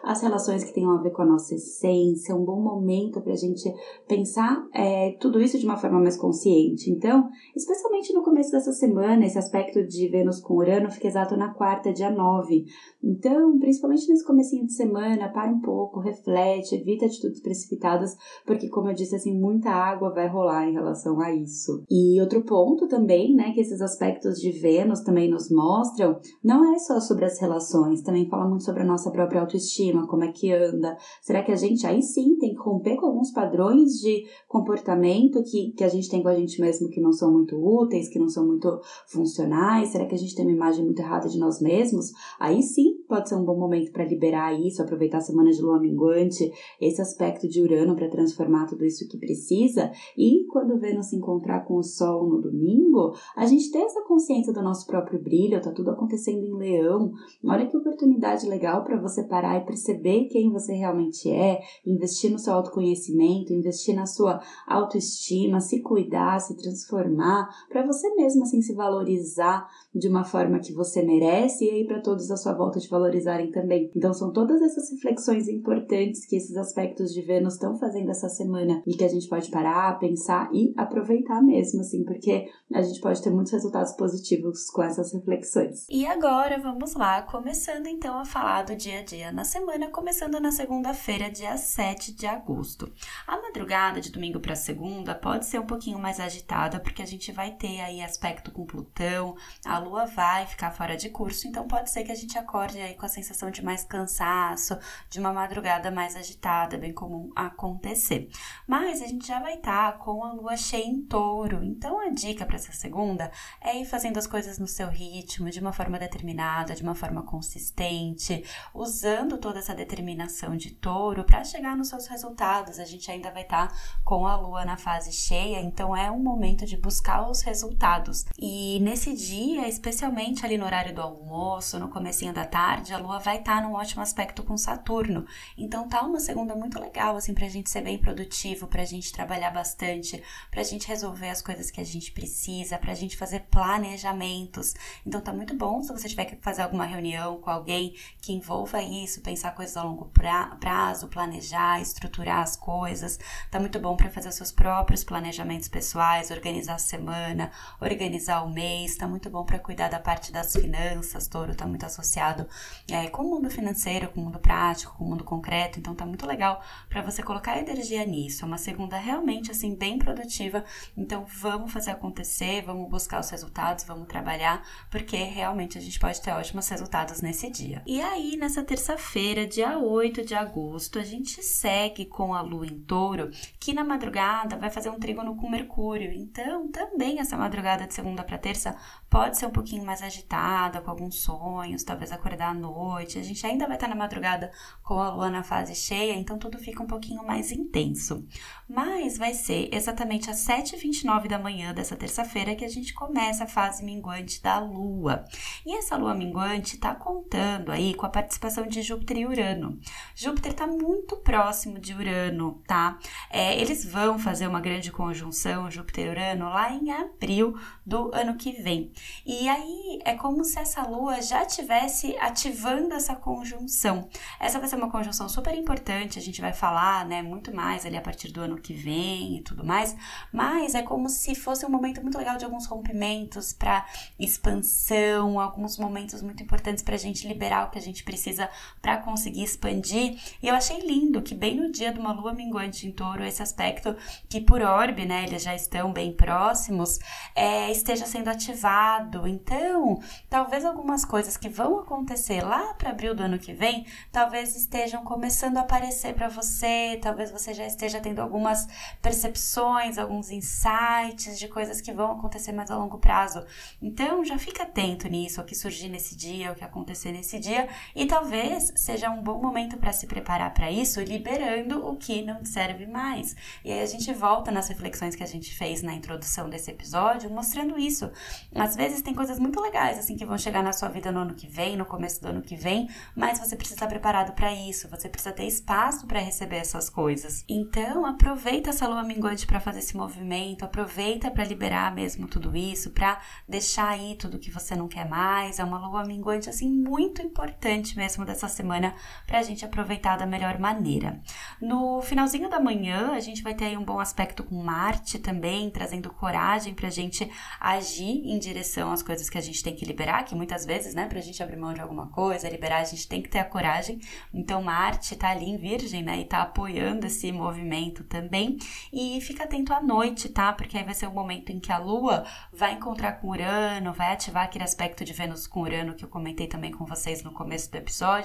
as 0.04 0.22
relações 0.22 0.64
que 0.64 0.74
tenham 0.74 0.92
a 0.92 1.02
ver 1.02 1.12
com 1.12 1.22
a 1.22 1.26
nossa 1.26 1.56
essência, 1.56 2.36
um 2.36 2.46
bom 2.46 2.62
momento 2.62 3.22
para 3.22 3.34
a 3.34 3.38
gente 3.38 3.72
pensar 4.08 4.66
é, 4.74 5.16
tudo 5.20 5.42
isso 5.42 5.58
de 5.58 5.66
uma 5.66 5.78
forma 5.78 6.00
mais 6.00 6.18
consciente. 6.18 6.90
Então, 6.90 7.30
especialmente 7.56 8.14
no 8.14 8.24
começo 8.24 8.52
dessa 8.52 8.72
semana, 8.72 9.26
esse 9.26 9.38
aspecto 9.38 9.86
de 9.86 10.08
Vênus 10.08 10.40
com 10.40 10.56
Urano 10.56 10.92
fica 10.92 11.08
exato 11.08 11.36
na 11.36 11.54
quarta, 11.54 11.94
dia 11.94 12.12
9. 12.12 12.66
Então, 13.04 13.58
principalmente 13.60 14.10
nesse 14.10 14.26
comecinho 14.26 14.66
de 14.66 14.74
semana, 14.74 15.30
para 15.30 15.52
um 15.52 15.60
pouco, 15.60 16.00
reflete, 16.00 16.76
evita 16.76 17.06
atitudes 17.06 17.42
precipitadas, 17.42 18.16
porque 18.46 18.70
como 18.70 18.90
eu 18.90 18.94
disse, 18.94 19.16
assim, 19.16 19.38
muita 19.38 19.70
água 19.70 20.14
vai 20.14 20.28
rolar 20.28 20.68
em 20.68 20.74
relação 20.74 21.20
a 21.20 21.34
isso. 21.34 21.84
E 21.90 22.20
outro 22.22 22.44
ponto 22.44 22.88
também, 22.88 23.36
né, 23.36 23.52
que 23.54 23.62
esses 23.62 23.82
aspectos 23.82 24.40
de 24.40 24.52
Vênus 24.52 25.02
também 25.02 25.30
nos 25.30 25.50
mostram, 25.50 26.20
não 26.44 26.74
é 26.74 26.78
só 26.80 27.00
sobre 27.00 27.26
as 27.26 27.40
relações, 27.40 28.02
também 28.02 28.30
fala 28.30 28.48
muito 28.48 28.64
sobre 28.64 28.84
a 28.84 28.86
nossa 28.86 29.12
própria 29.12 29.33
própria 29.34 29.42
autoestima, 29.42 30.08
como 30.08 30.24
é 30.24 30.32
que 30.32 30.52
anda? 30.52 30.96
Será 31.22 31.44
que 31.44 31.52
a 31.52 31.56
gente 31.56 31.86
aí 31.88 32.02
sim 32.02 32.38
tem 32.38 32.54
que 32.54 32.60
romper 32.60 32.96
com 32.96 33.08
alguns 33.08 33.32
padrões 33.32 33.94
de 34.00 34.26
comportamento 34.48 35.44
que, 35.44 35.72
que 35.76 35.84
a 35.84 35.90
gente 35.90 36.10
tem 36.10 36.22
com 36.22 36.30
a 36.30 36.36
gente 36.36 36.62
mesmo 36.62 36.90
que 36.90 37.02
não 37.02 37.12
são 37.12 37.32
muito 37.32 37.58
úteis, 37.58 38.10
que 38.10 38.20
não 38.20 38.30
são 38.30 38.46
muito 38.46 38.80
funcionais? 39.08 39.90
Será 39.90 40.06
que 40.06 40.16
a 40.16 40.18
gente 40.18 40.36
tem 40.36 40.46
uma 40.46 40.54
imagem 40.54 40.86
muito 40.86 41.00
errada 41.00 41.28
de 41.28 41.40
nós 41.40 41.60
mesmos? 41.60 42.12
Aí 42.40 42.62
sim 42.62 42.98
pode 43.08 43.30
ser 43.30 43.36
um 43.36 43.44
bom 43.44 43.58
momento 43.58 43.92
para 43.92 44.06
liberar 44.06 44.54
isso, 44.54 44.82
aproveitar 44.82 45.18
a 45.18 45.22
semana 45.22 45.52
de 45.52 45.62
lua 45.62 45.80
minguante, 45.80 46.52
esse 46.80 47.02
aspecto 47.02 47.48
de 47.48 47.62
Urano 47.62 47.96
para 47.96 48.10
transformar 48.10 48.68
tudo 48.68 48.86
isso 48.86 49.08
que 49.08 49.18
precisa. 49.18 49.92
E 50.18 50.46
quando 50.48 50.80
Vênus 50.80 51.08
se 51.08 51.16
encontrar 51.16 51.66
com 51.66 51.78
o 51.78 51.84
Sol 51.84 52.28
no 52.28 52.42
domingo, 52.42 53.14
a 53.36 53.46
gente 53.46 53.72
ter 53.72 53.80
essa 53.80 54.02
consciência 54.04 54.54
do 54.54 54.62
nosso 54.62 54.86
próprio 54.86 55.22
brilho, 55.22 55.62
tá 55.62 55.72
tudo 55.72 55.92
acontecendo 55.92 56.46
em 56.46 56.54
Leão. 56.54 57.12
Olha 57.44 57.66
que 57.68 57.78
oportunidade 57.78 58.48
legal 58.48 58.84
para 58.84 59.00
você 59.00 59.23
parar 59.24 59.58
e 59.58 59.66
perceber 59.66 60.26
quem 60.26 60.52
você 60.52 60.74
realmente 60.74 61.30
é, 61.30 61.62
investir 61.86 62.32
no 62.32 62.40
seu 62.40 62.54
autoconhecimento, 62.54 63.54
investir 63.54 63.96
na 63.96 64.06
sua 64.06 64.42
autoestima, 64.68 65.60
se 65.60 65.82
cuidar, 65.82 66.40
se 66.40 66.56
transformar, 66.56 67.50
para 67.70 67.86
você 67.86 68.14
mesmo 68.16 68.44
assim 68.44 68.62
se 68.62 68.74
valorizar 68.74 69.68
de 69.94 70.08
uma 70.08 70.24
forma 70.24 70.60
que 70.60 70.74
você 70.74 71.04
merece 71.04 71.66
e 71.66 71.70
aí 71.70 71.86
para 71.86 72.02
todos 72.02 72.30
à 72.32 72.38
sua 72.38 72.54
volta 72.54 72.80
te 72.80 72.90
valorizarem 72.90 73.52
também. 73.52 73.92
Então 73.96 74.14
são 74.14 74.32
todas 74.32 74.62
essas 74.62 74.90
reflexões 74.92 75.48
importantes 75.48 76.26
que 76.26 76.36
esses 76.36 76.58
aspectos 76.58 77.14
de 77.14 77.22
Vênus 77.22 77.54
estão 77.54 77.78
fazendo 77.78 78.10
essa 78.10 78.30
semana 78.30 78.82
e 78.86 78.96
que 78.96 79.04
a 79.04 79.08
gente 79.08 79.28
pode 79.28 79.50
parar, 79.50 80.00
pensar 80.00 80.50
e 80.54 80.74
aproveitar 80.76 81.42
mesmo 81.42 81.82
assim, 81.82 82.04
porque 82.04 82.48
a 82.74 82.82
gente 82.82 83.00
pode 83.00 83.22
ter 83.22 83.30
muitos 83.30 83.54
resultados 83.54 83.94
positivos 83.94 84.70
com 84.70 84.84
essas 84.84 85.14
reflexões. 85.14 85.86
E 85.90 86.06
agora 86.06 86.60
vamos 86.60 86.96
lá, 86.96 87.22
começando 87.22 87.88
então 87.88 88.18
a 88.18 88.26
falar 88.26 88.64
do 88.64 88.76
dia 88.76 89.04
dia 89.14 89.32
na 89.32 89.46
semana, 89.46 89.90
começando 89.90 90.40
na 90.40 90.52
segunda-feira, 90.52 91.30
dia 91.30 91.56
7 91.56 92.14
de 92.14 92.26
agosto. 92.26 92.92
A 93.28 93.40
madrugada 93.40 94.02
de 94.02 94.12
domingo 94.12 94.40
para 94.40 94.56
segunda 94.56 95.14
pode 95.14 95.46
ser 95.46 95.60
um 95.60 95.68
pouquinho 95.68 96.00
mais 96.00 96.20
agitada, 96.20 96.80
porque 96.80 97.00
a 97.00 97.06
gente 97.06 97.32
vai 97.32 97.52
ter 97.52 97.80
aí 97.82 98.02
aspecto 98.02 98.52
com 98.52 98.66
Plutão, 98.66 99.38
a 99.64 99.78
lua 99.78 100.08
vai 100.08 100.48
ficar 100.48 100.72
fora 100.72 100.98
de 100.98 101.12
curso, 101.12 101.48
então 101.48 101.68
pode 101.68 101.92
ser 101.92 102.04
que 102.04 102.12
a 102.12 102.16
gente 102.16 102.40
acorde 102.40 102.80
aí 102.80 102.96
com 102.96 103.06
a 103.06 103.10
sensação 103.10 103.52
de 103.52 103.64
mais 103.64 103.84
cansaço, 103.84 104.80
de 105.12 105.20
uma 105.20 105.32
madrugada 105.32 105.92
mais 105.92 106.16
agitada, 106.16 106.76
bem 106.76 106.92
comum 106.92 107.30
acontecer. 107.36 108.30
Mas 108.66 109.00
a 109.00 109.06
gente 109.06 109.28
já 109.28 109.40
vai 109.40 109.58
estar 109.58 109.92
tá 109.92 109.98
com 110.00 110.24
a 110.24 110.34
lua 110.34 110.58
cheia 110.58 110.88
em 110.88 111.04
touro, 111.04 111.64
então 111.64 112.00
a 112.00 112.10
dica 112.10 112.48
para 112.48 112.56
essa 112.56 112.72
segunda 112.72 113.30
é 113.62 113.78
ir 113.78 113.86
fazendo 113.86 114.18
as 114.18 114.26
coisas 114.26 114.58
no 114.58 114.68
seu 114.68 114.90
ritmo, 114.90 115.52
de 115.52 115.60
uma 115.60 115.72
forma 115.72 116.00
determinada, 116.00 116.74
de 116.74 116.82
uma 116.82 116.96
forma 116.96 117.22
consistente, 117.22 118.44
usando 118.74 119.03
toda 119.44 119.60
essa 119.60 119.76
determinação 119.76 120.56
de 120.56 120.72
touro 120.72 121.24
para 121.24 121.44
chegar 121.44 121.76
nos 121.76 121.90
seus 121.90 122.08
resultados. 122.08 122.80
A 122.80 122.86
gente 122.86 123.12
ainda 123.12 123.30
vai 123.30 123.44
estar 123.44 123.68
tá 123.68 123.76
com 124.04 124.26
a 124.26 124.36
lua 124.36 124.64
na 124.64 124.78
fase 124.78 125.12
cheia, 125.12 125.60
então 125.60 125.96
é 125.96 126.10
um 126.10 126.20
momento 126.20 126.66
de 126.66 126.78
buscar 126.78 127.30
os 127.30 127.42
resultados. 127.42 128.26
E 128.40 128.80
nesse 128.80 129.14
dia, 129.14 129.68
especialmente 129.68 130.46
ali 130.46 130.58
no 130.58 130.66
horário 130.66 130.96
do 130.96 131.02
almoço, 131.02 131.78
no 131.78 131.90
comecinho 131.90 132.34
da 132.34 132.46
tarde, 132.46 132.94
a 132.94 132.98
lua 132.98 133.20
vai 133.20 133.38
estar 133.40 133.62
tá 133.62 133.68
num 133.68 133.74
ótimo 133.74 134.02
aspecto 134.02 134.44
com 134.44 134.58
Saturno. 134.58 135.26
Então 135.58 135.88
tá 135.88 136.02
uma 136.02 136.20
segunda 136.20 136.56
muito 136.56 136.80
legal 136.80 137.18
assim 137.18 137.34
pra 137.34 137.50
gente 137.50 137.70
ser 137.70 137.82
bem 137.82 137.98
produtivo, 137.98 138.68
pra 138.68 138.86
gente 138.86 139.12
trabalhar 139.12 139.52
bastante, 139.52 140.24
pra 140.50 140.64
gente 140.64 140.88
resolver 140.88 141.30
as 141.30 141.42
coisas 141.42 141.70
que 141.70 141.82
a 141.82 141.86
gente 141.86 142.12
precisa, 142.12 142.78
pra 142.78 142.94
gente 142.94 143.18
fazer 143.18 143.42
planejamentos. 143.52 144.74
Então 145.06 145.20
tá 145.20 145.34
muito 145.34 145.56
bom 145.56 145.82
se 145.82 145.92
você 145.92 146.08
tiver 146.08 146.26
que 146.26 146.36
fazer 146.38 146.62
alguma 146.62 146.86
reunião 146.86 147.38
com 147.42 147.50
alguém 147.50 147.96
que 148.22 148.32
envolva 148.32 148.82
isso, 149.02 149.22
pensar 149.22 149.56
coisas 149.56 149.76
a 149.78 149.84
longo 149.84 150.12
prazo, 150.60 151.08
planejar, 151.08 151.82
estruturar 151.82 152.40
as 152.40 152.56
coisas. 152.56 153.20
Tá 153.50 153.60
muito 153.60 153.80
bom 153.80 153.96
para 153.96 154.10
fazer 154.10 154.32
seus 154.32 154.52
próprios 154.52 155.04
planejamentos 155.04 155.68
pessoais, 155.68 156.32
organizar 156.32 156.76
a 156.76 156.80
semana, 156.80 157.52
organizar 157.80 158.44
o 158.44 158.50
mês. 158.50 158.96
Tá 158.96 159.08
muito 159.08 159.30
bom 159.30 159.46
para 159.46 159.60
cuidar 159.60 159.90
da 159.90 160.00
parte 160.00 160.32
das 160.32 160.54
finanças. 160.54 161.28
Touro 161.28 161.56
tá 161.56 161.66
muito 161.66 161.86
associado 161.86 162.48
é, 162.90 163.08
com 163.08 163.24
o 163.24 163.30
mundo 163.30 163.50
financeiro, 163.50 164.10
com 164.10 164.22
o 164.22 164.24
mundo 164.26 164.40
prático, 164.40 164.96
com 164.98 165.04
o 165.06 165.10
mundo 165.10 165.24
concreto. 165.24 165.80
Então 165.80 165.96
tá 165.96 166.06
muito 166.06 166.26
legal 166.26 166.62
para 166.90 167.02
você 167.02 167.24
colocar 167.24 167.58
energia 167.58 168.06
nisso. 168.06 168.44
É 168.44 168.48
uma 168.48 168.58
segunda 168.58 168.98
realmente 168.98 169.52
assim 169.52 169.76
bem 169.76 169.98
produtiva. 169.98 170.64
Então 170.98 171.26
vamos 171.26 171.72
fazer 171.72 171.92
acontecer, 171.92 172.62
vamos 172.64 172.90
buscar 172.90 173.20
os 173.20 173.30
resultados, 173.30 173.84
vamos 173.84 174.08
trabalhar, 174.08 174.66
porque 174.90 175.18
realmente 175.18 175.78
a 175.78 175.82
gente 175.82 176.00
pode 176.00 176.22
ter 176.22 176.32
ótimos 176.32 176.68
resultados 176.68 177.22
nesse 177.22 177.50
dia. 177.50 177.82
E 177.86 178.02
aí, 178.02 178.38
nessa 178.38 178.64
terça-feira, 178.84 179.48
dia 179.48 179.80
8 179.80 180.26
de 180.26 180.36
agosto, 180.36 181.00
a 181.00 181.04
gente 181.04 181.42
segue 181.42 182.04
com 182.06 182.34
a 182.34 182.42
lua 182.42 182.68
em 182.68 182.82
touro, 182.82 183.32
que 183.58 183.74
na 183.74 183.82
madrugada 183.82 184.58
vai 184.58 184.70
fazer 184.70 184.90
um 184.90 185.00
trígono 185.00 185.38
com 185.38 185.50
Mercúrio. 185.50 186.12
Então, 186.12 186.68
também 186.68 187.18
essa 187.22 187.38
madrugada 187.38 187.88
de 187.88 187.94
segunda 187.94 188.26
para 188.26 188.38
terça 188.38 188.76
pode 189.10 189.38
ser 189.38 189.46
um 189.46 189.52
pouquinho 189.52 189.86
mais 189.86 190.02
agitada, 190.02 190.82
com 190.82 190.92
alguns 190.92 191.22
sonhos, 191.22 191.86
talvez 191.86 192.12
acordar 192.12 192.50
à 192.50 192.54
noite. 192.54 193.18
A 193.18 193.24
gente 193.24 193.46
ainda 193.48 193.68
vai 193.68 193.78
estar 193.78 193.88
na 193.88 193.96
madrugada 193.96 194.52
com 194.84 195.00
a 195.00 195.10
lua 195.14 195.30
na 195.30 195.44
fase 195.44 195.76
cheia, 195.76 196.14
então 196.14 196.38
tudo 196.38 196.58
fica 196.58 196.84
um 196.84 196.88
pouquinho 196.88 197.26
mais 197.26 197.54
intenso. 197.54 198.28
Mas 198.68 199.18
vai 199.18 199.34
ser 199.34 199.70
exatamente 199.72 200.30
às 200.30 200.46
7h29 200.46 201.30
da 201.30 201.40
manhã 201.40 201.74
dessa 201.74 201.96
terça-feira 201.96 202.54
que 202.54 202.66
a 202.66 202.70
gente 202.70 202.94
começa 202.94 203.46
a 203.46 203.48
fase 203.48 203.86
minguante 203.86 204.42
da 204.42 204.60
lua. 204.60 205.24
E 205.66 205.74
essa 205.74 205.96
lua 205.96 206.14
minguante 206.14 206.76
está 206.76 206.94
contando 206.94 207.72
aí 207.72 207.94
com 207.94 208.06
a 208.06 208.10
participação 208.10 208.68
de 208.74 208.82
Júpiter 208.82 209.18
e 209.18 209.26
Urano. 209.28 209.80
Júpiter 210.16 210.52
está 210.52 210.66
muito 210.66 211.16
próximo 211.18 211.80
de 211.80 211.94
Urano, 211.94 212.62
tá? 212.66 212.98
É, 213.30 213.60
eles 213.60 213.86
vão 213.86 214.18
fazer 214.18 214.48
uma 214.48 214.60
grande 214.60 214.92
conjunção, 214.92 215.70
Júpiter 215.70 216.08
e 216.08 216.10
Urano, 216.10 216.46
lá 216.50 216.74
em 216.74 216.92
abril 216.92 217.56
do 217.86 218.14
ano 218.14 218.36
que 218.36 218.52
vem. 218.52 218.92
E 219.26 219.48
aí 219.48 220.00
é 220.04 220.16
como 220.16 220.44
se 220.44 220.60
essa 220.60 220.82
lua 220.88 221.22
já 221.22 221.46
tivesse 221.46 222.18
ativando 222.18 222.96
essa 222.96 223.16
conjunção. 223.16 224.10
Essa 224.40 224.60
vai 224.60 224.68
ser 224.68 224.76
uma 224.76 224.90
conjunção 224.90 225.30
super 225.30 225.56
importante, 225.56 226.18
a 226.18 226.22
gente 226.22 226.42
vai 226.42 226.52
falar, 226.52 227.06
né, 227.06 227.22
muito 227.22 227.56
mais 227.56 227.86
ali 227.86 227.96
a 227.96 228.02
partir 228.02 228.32
do 228.32 228.42
ano 228.42 228.58
que 228.58 228.74
vem 228.74 229.38
e 229.38 229.42
tudo 229.42 229.64
mais, 229.64 229.96
mas 230.32 230.74
é 230.74 230.82
como 230.82 231.08
se 231.10 231.36
fosse 231.36 231.64
um 231.66 231.70
momento 231.70 232.02
muito 232.02 232.18
legal 232.18 232.38
de 232.38 232.46
alguns 232.46 232.66
rompimentos 232.66 233.54
para 233.54 233.86
expansão, 234.20 235.40
alguns 235.40 235.78
momentos 235.78 236.24
muito 236.24 236.42
importantes 236.42 236.84
para 236.84 236.96
a 236.96 236.98
gente 236.98 237.28
liberar 237.28 237.68
o 237.68 237.70
que 237.70 237.78
a 237.78 237.82
gente 237.82 238.04
precisa 238.04 238.50
para 238.82 238.98
conseguir 238.98 239.44
expandir. 239.44 240.20
E 240.42 240.48
eu 240.48 240.54
achei 240.54 240.80
lindo 240.82 241.22
que 241.22 241.34
bem 241.34 241.56
no 241.56 241.72
dia 241.72 241.92
de 241.94 242.00
uma 242.00 242.12
lua 242.12 242.34
minguante 242.34 242.86
em 242.86 242.92
touro, 242.92 243.24
esse 243.24 243.42
aspecto 243.42 243.96
que 244.28 244.42
por 244.42 244.62
orbe, 244.62 245.06
né, 245.06 245.24
eles 245.24 245.42
já 245.42 245.56
estão 245.56 245.94
bem 245.94 246.12
próximos, 246.12 247.00
é, 247.34 247.72
esteja 247.72 248.06
sendo 248.06 248.30
ativado. 248.30 249.26
Então, 249.26 250.02
talvez 250.30 250.66
algumas 250.66 251.06
coisas 251.06 251.38
que 251.38 251.48
vão 251.48 251.80
acontecer 251.80 252.42
lá 252.42 252.74
para 252.74 252.90
abril 252.90 253.16
do 253.16 253.24
ano 253.24 253.40
que 253.40 253.54
vem, 253.54 253.86
talvez 254.12 254.56
estejam 254.56 255.04
começando 255.04 255.58
a 255.58 255.62
aparecer 255.62 256.14
para 256.14 256.28
você, 256.28 257.00
talvez 257.02 257.32
você 257.32 257.54
já 257.54 257.66
esteja 257.66 258.02
tendo 258.02 258.20
algumas 258.20 258.68
percepções, 259.02 259.98
alguns 259.98 260.30
insights 260.30 261.40
de 261.40 261.48
coisas 261.48 261.80
que 261.80 261.94
vão 261.94 262.12
acontecer 262.12 262.52
mais 262.52 262.70
a 262.70 262.78
longo 262.78 262.98
prazo. 262.98 263.46
Então, 263.82 264.26
já 264.26 264.38
fica 264.38 264.64
atento 264.64 265.08
nisso, 265.08 265.40
o 265.40 265.46
que 265.46 265.56
surgir 265.56 265.88
nesse 265.88 266.18
dia, 266.18 266.52
o 266.52 266.56
que 266.56 266.64
acontecer 266.64 267.12
nesse 267.12 267.40
dia, 267.40 267.70
e 267.96 268.06
talvez 268.06 268.43
seja 268.76 269.10
um 269.10 269.22
bom 269.22 269.42
momento 269.42 269.78
para 269.78 269.94
se 269.94 270.08
preparar 270.08 270.54
para 270.54 270.72
isso, 270.72 271.02
liberando 271.02 271.86
o 271.86 271.96
que 271.96 272.22
não 272.22 272.44
serve 272.46 272.86
mais. 272.86 273.36
E 273.64 273.72
aí 273.72 273.82
a 273.82 273.86
gente 273.86 274.12
volta 274.14 274.52
nas 274.52 274.68
reflexões 274.68 275.16
que 275.16 275.24
a 275.24 275.28
gente 275.28 275.54
fez 275.56 275.82
na 275.82 275.94
introdução 275.94 276.50
desse 276.50 276.72
episódio, 276.72 277.30
mostrando 277.30 277.78
isso. 277.78 278.12
Às 278.56 278.76
vezes 278.76 279.02
tem 279.02 279.14
coisas 279.14 279.40
muito 279.40 279.60
legais 279.60 279.98
assim 279.98 280.16
que 280.16 280.26
vão 280.26 280.38
chegar 280.38 280.64
na 280.64 280.74
sua 280.74 280.90
vida 280.90 281.12
no 281.12 281.20
ano 281.20 281.34
que 281.34 281.48
vem, 281.48 281.76
no 281.76 281.86
começo 281.86 282.22
do 282.22 282.28
ano 282.28 282.42
que 282.42 282.56
vem, 282.56 282.90
mas 283.16 283.40
você 283.40 283.56
precisa 283.56 283.76
estar 283.76 283.88
preparado 283.88 284.34
para 284.34 284.54
isso, 284.54 284.88
você 284.90 285.10
precisa 285.10 285.34
ter 285.34 285.46
espaço 285.46 286.08
para 286.08 286.20
receber 286.20 286.58
essas 286.58 286.90
coisas. 286.90 287.44
Então, 287.48 288.06
aproveita 288.06 288.70
essa 288.70 288.88
lua 288.88 289.04
minguante 289.04 289.46
para 289.46 289.60
fazer 289.60 289.80
esse 289.80 289.96
movimento, 289.96 290.66
aproveita 290.66 291.32
para 291.32 291.44
liberar 291.44 291.94
mesmo 291.94 292.28
tudo 292.28 292.56
isso, 292.56 292.92
para 292.92 293.20
deixar 293.48 293.90
aí 293.90 294.16
tudo 294.16 294.40
que 294.40 294.52
você 294.52 294.76
não 294.76 294.88
quer 294.88 295.08
mais. 295.08 295.60
É 295.60 295.64
uma 295.64 295.88
lua 295.88 296.06
minguante 296.06 296.50
assim 296.50 296.70
muito 296.70 297.22
importante 297.22 297.96
mesmo 297.98 298.26
dessa 298.34 298.48
semana 298.48 298.94
para 299.26 299.40
a 299.40 299.44
gente 299.44 299.64
aproveitar 299.64 300.18
da 300.18 300.26
melhor 300.26 300.58
maneira. 300.60 301.22
No 301.62 302.02
finalzinho 302.02 302.50
da 302.50 302.60
manhã, 302.60 303.12
a 303.14 303.20
gente 303.20 303.44
vai 303.44 303.54
ter 303.54 303.66
aí 303.66 303.78
um 303.78 303.84
bom 303.84 304.00
aspecto 304.00 304.44
com 304.44 304.56
Marte 304.56 305.20
também, 305.20 305.70
trazendo 305.70 306.12
coragem 306.12 306.74
para 306.74 306.88
a 306.88 306.92
gente 306.92 307.30
agir 307.60 308.24
em 308.26 308.38
direção 308.40 308.92
às 308.92 309.04
coisas 309.04 309.30
que 309.30 309.38
a 309.38 309.42
gente 309.42 309.64
tem 309.64 309.76
que 309.76 309.86
liberar, 309.86 310.24
que 310.24 310.36
muitas 310.36 310.66
vezes, 310.66 310.94
né, 310.94 311.06
para 311.06 311.20
a 311.20 311.22
gente 311.22 311.42
abrir 311.42 311.58
mão 311.58 311.74
de 311.74 311.82
alguma 311.82 312.08
coisa, 312.08 312.50
liberar, 312.50 312.80
a 312.80 312.84
gente 312.84 313.08
tem 313.08 313.22
que 313.22 313.30
ter 313.30 313.40
a 313.40 313.46
coragem. 313.46 314.00
Então, 314.34 314.62
Marte 314.62 315.14
está 315.14 315.30
ali 315.30 315.46
em 315.46 315.58
Virgem, 315.58 316.02
né, 316.02 316.18
e 316.18 316.24
está 316.24 316.42
apoiando 316.42 317.06
esse 317.06 317.32
movimento 317.32 318.04
também. 318.04 318.58
E 318.92 319.22
fica 319.22 319.44
atento 319.44 319.74
à 319.74 319.82
noite, 319.82 320.28
tá? 320.30 320.52
Porque 320.54 320.78
aí 320.78 320.84
vai 320.84 320.94
ser 320.94 321.08
o 321.08 321.12
momento 321.12 321.52
em 321.52 321.60
que 321.60 321.72
a 321.72 321.78
Lua 321.78 322.26
vai 322.52 322.74
encontrar 322.74 323.14
com 323.14 323.28
Urano, 323.30 323.94
vai 323.94 324.14
ativar 324.14 324.46
aquele 324.46 324.64
aspecto 324.64 325.06
de 325.06 325.14
Vênus 325.14 325.46
com 325.46 325.62
Urano 325.62 325.94
que 325.94 326.04
eu 326.04 326.10
comentei 326.10 326.48
também 326.48 326.72
com 326.72 326.86
vocês 326.86 327.24
no 327.24 327.32
começo 327.32 327.72
do 327.72 327.78
episódio. 327.78 328.23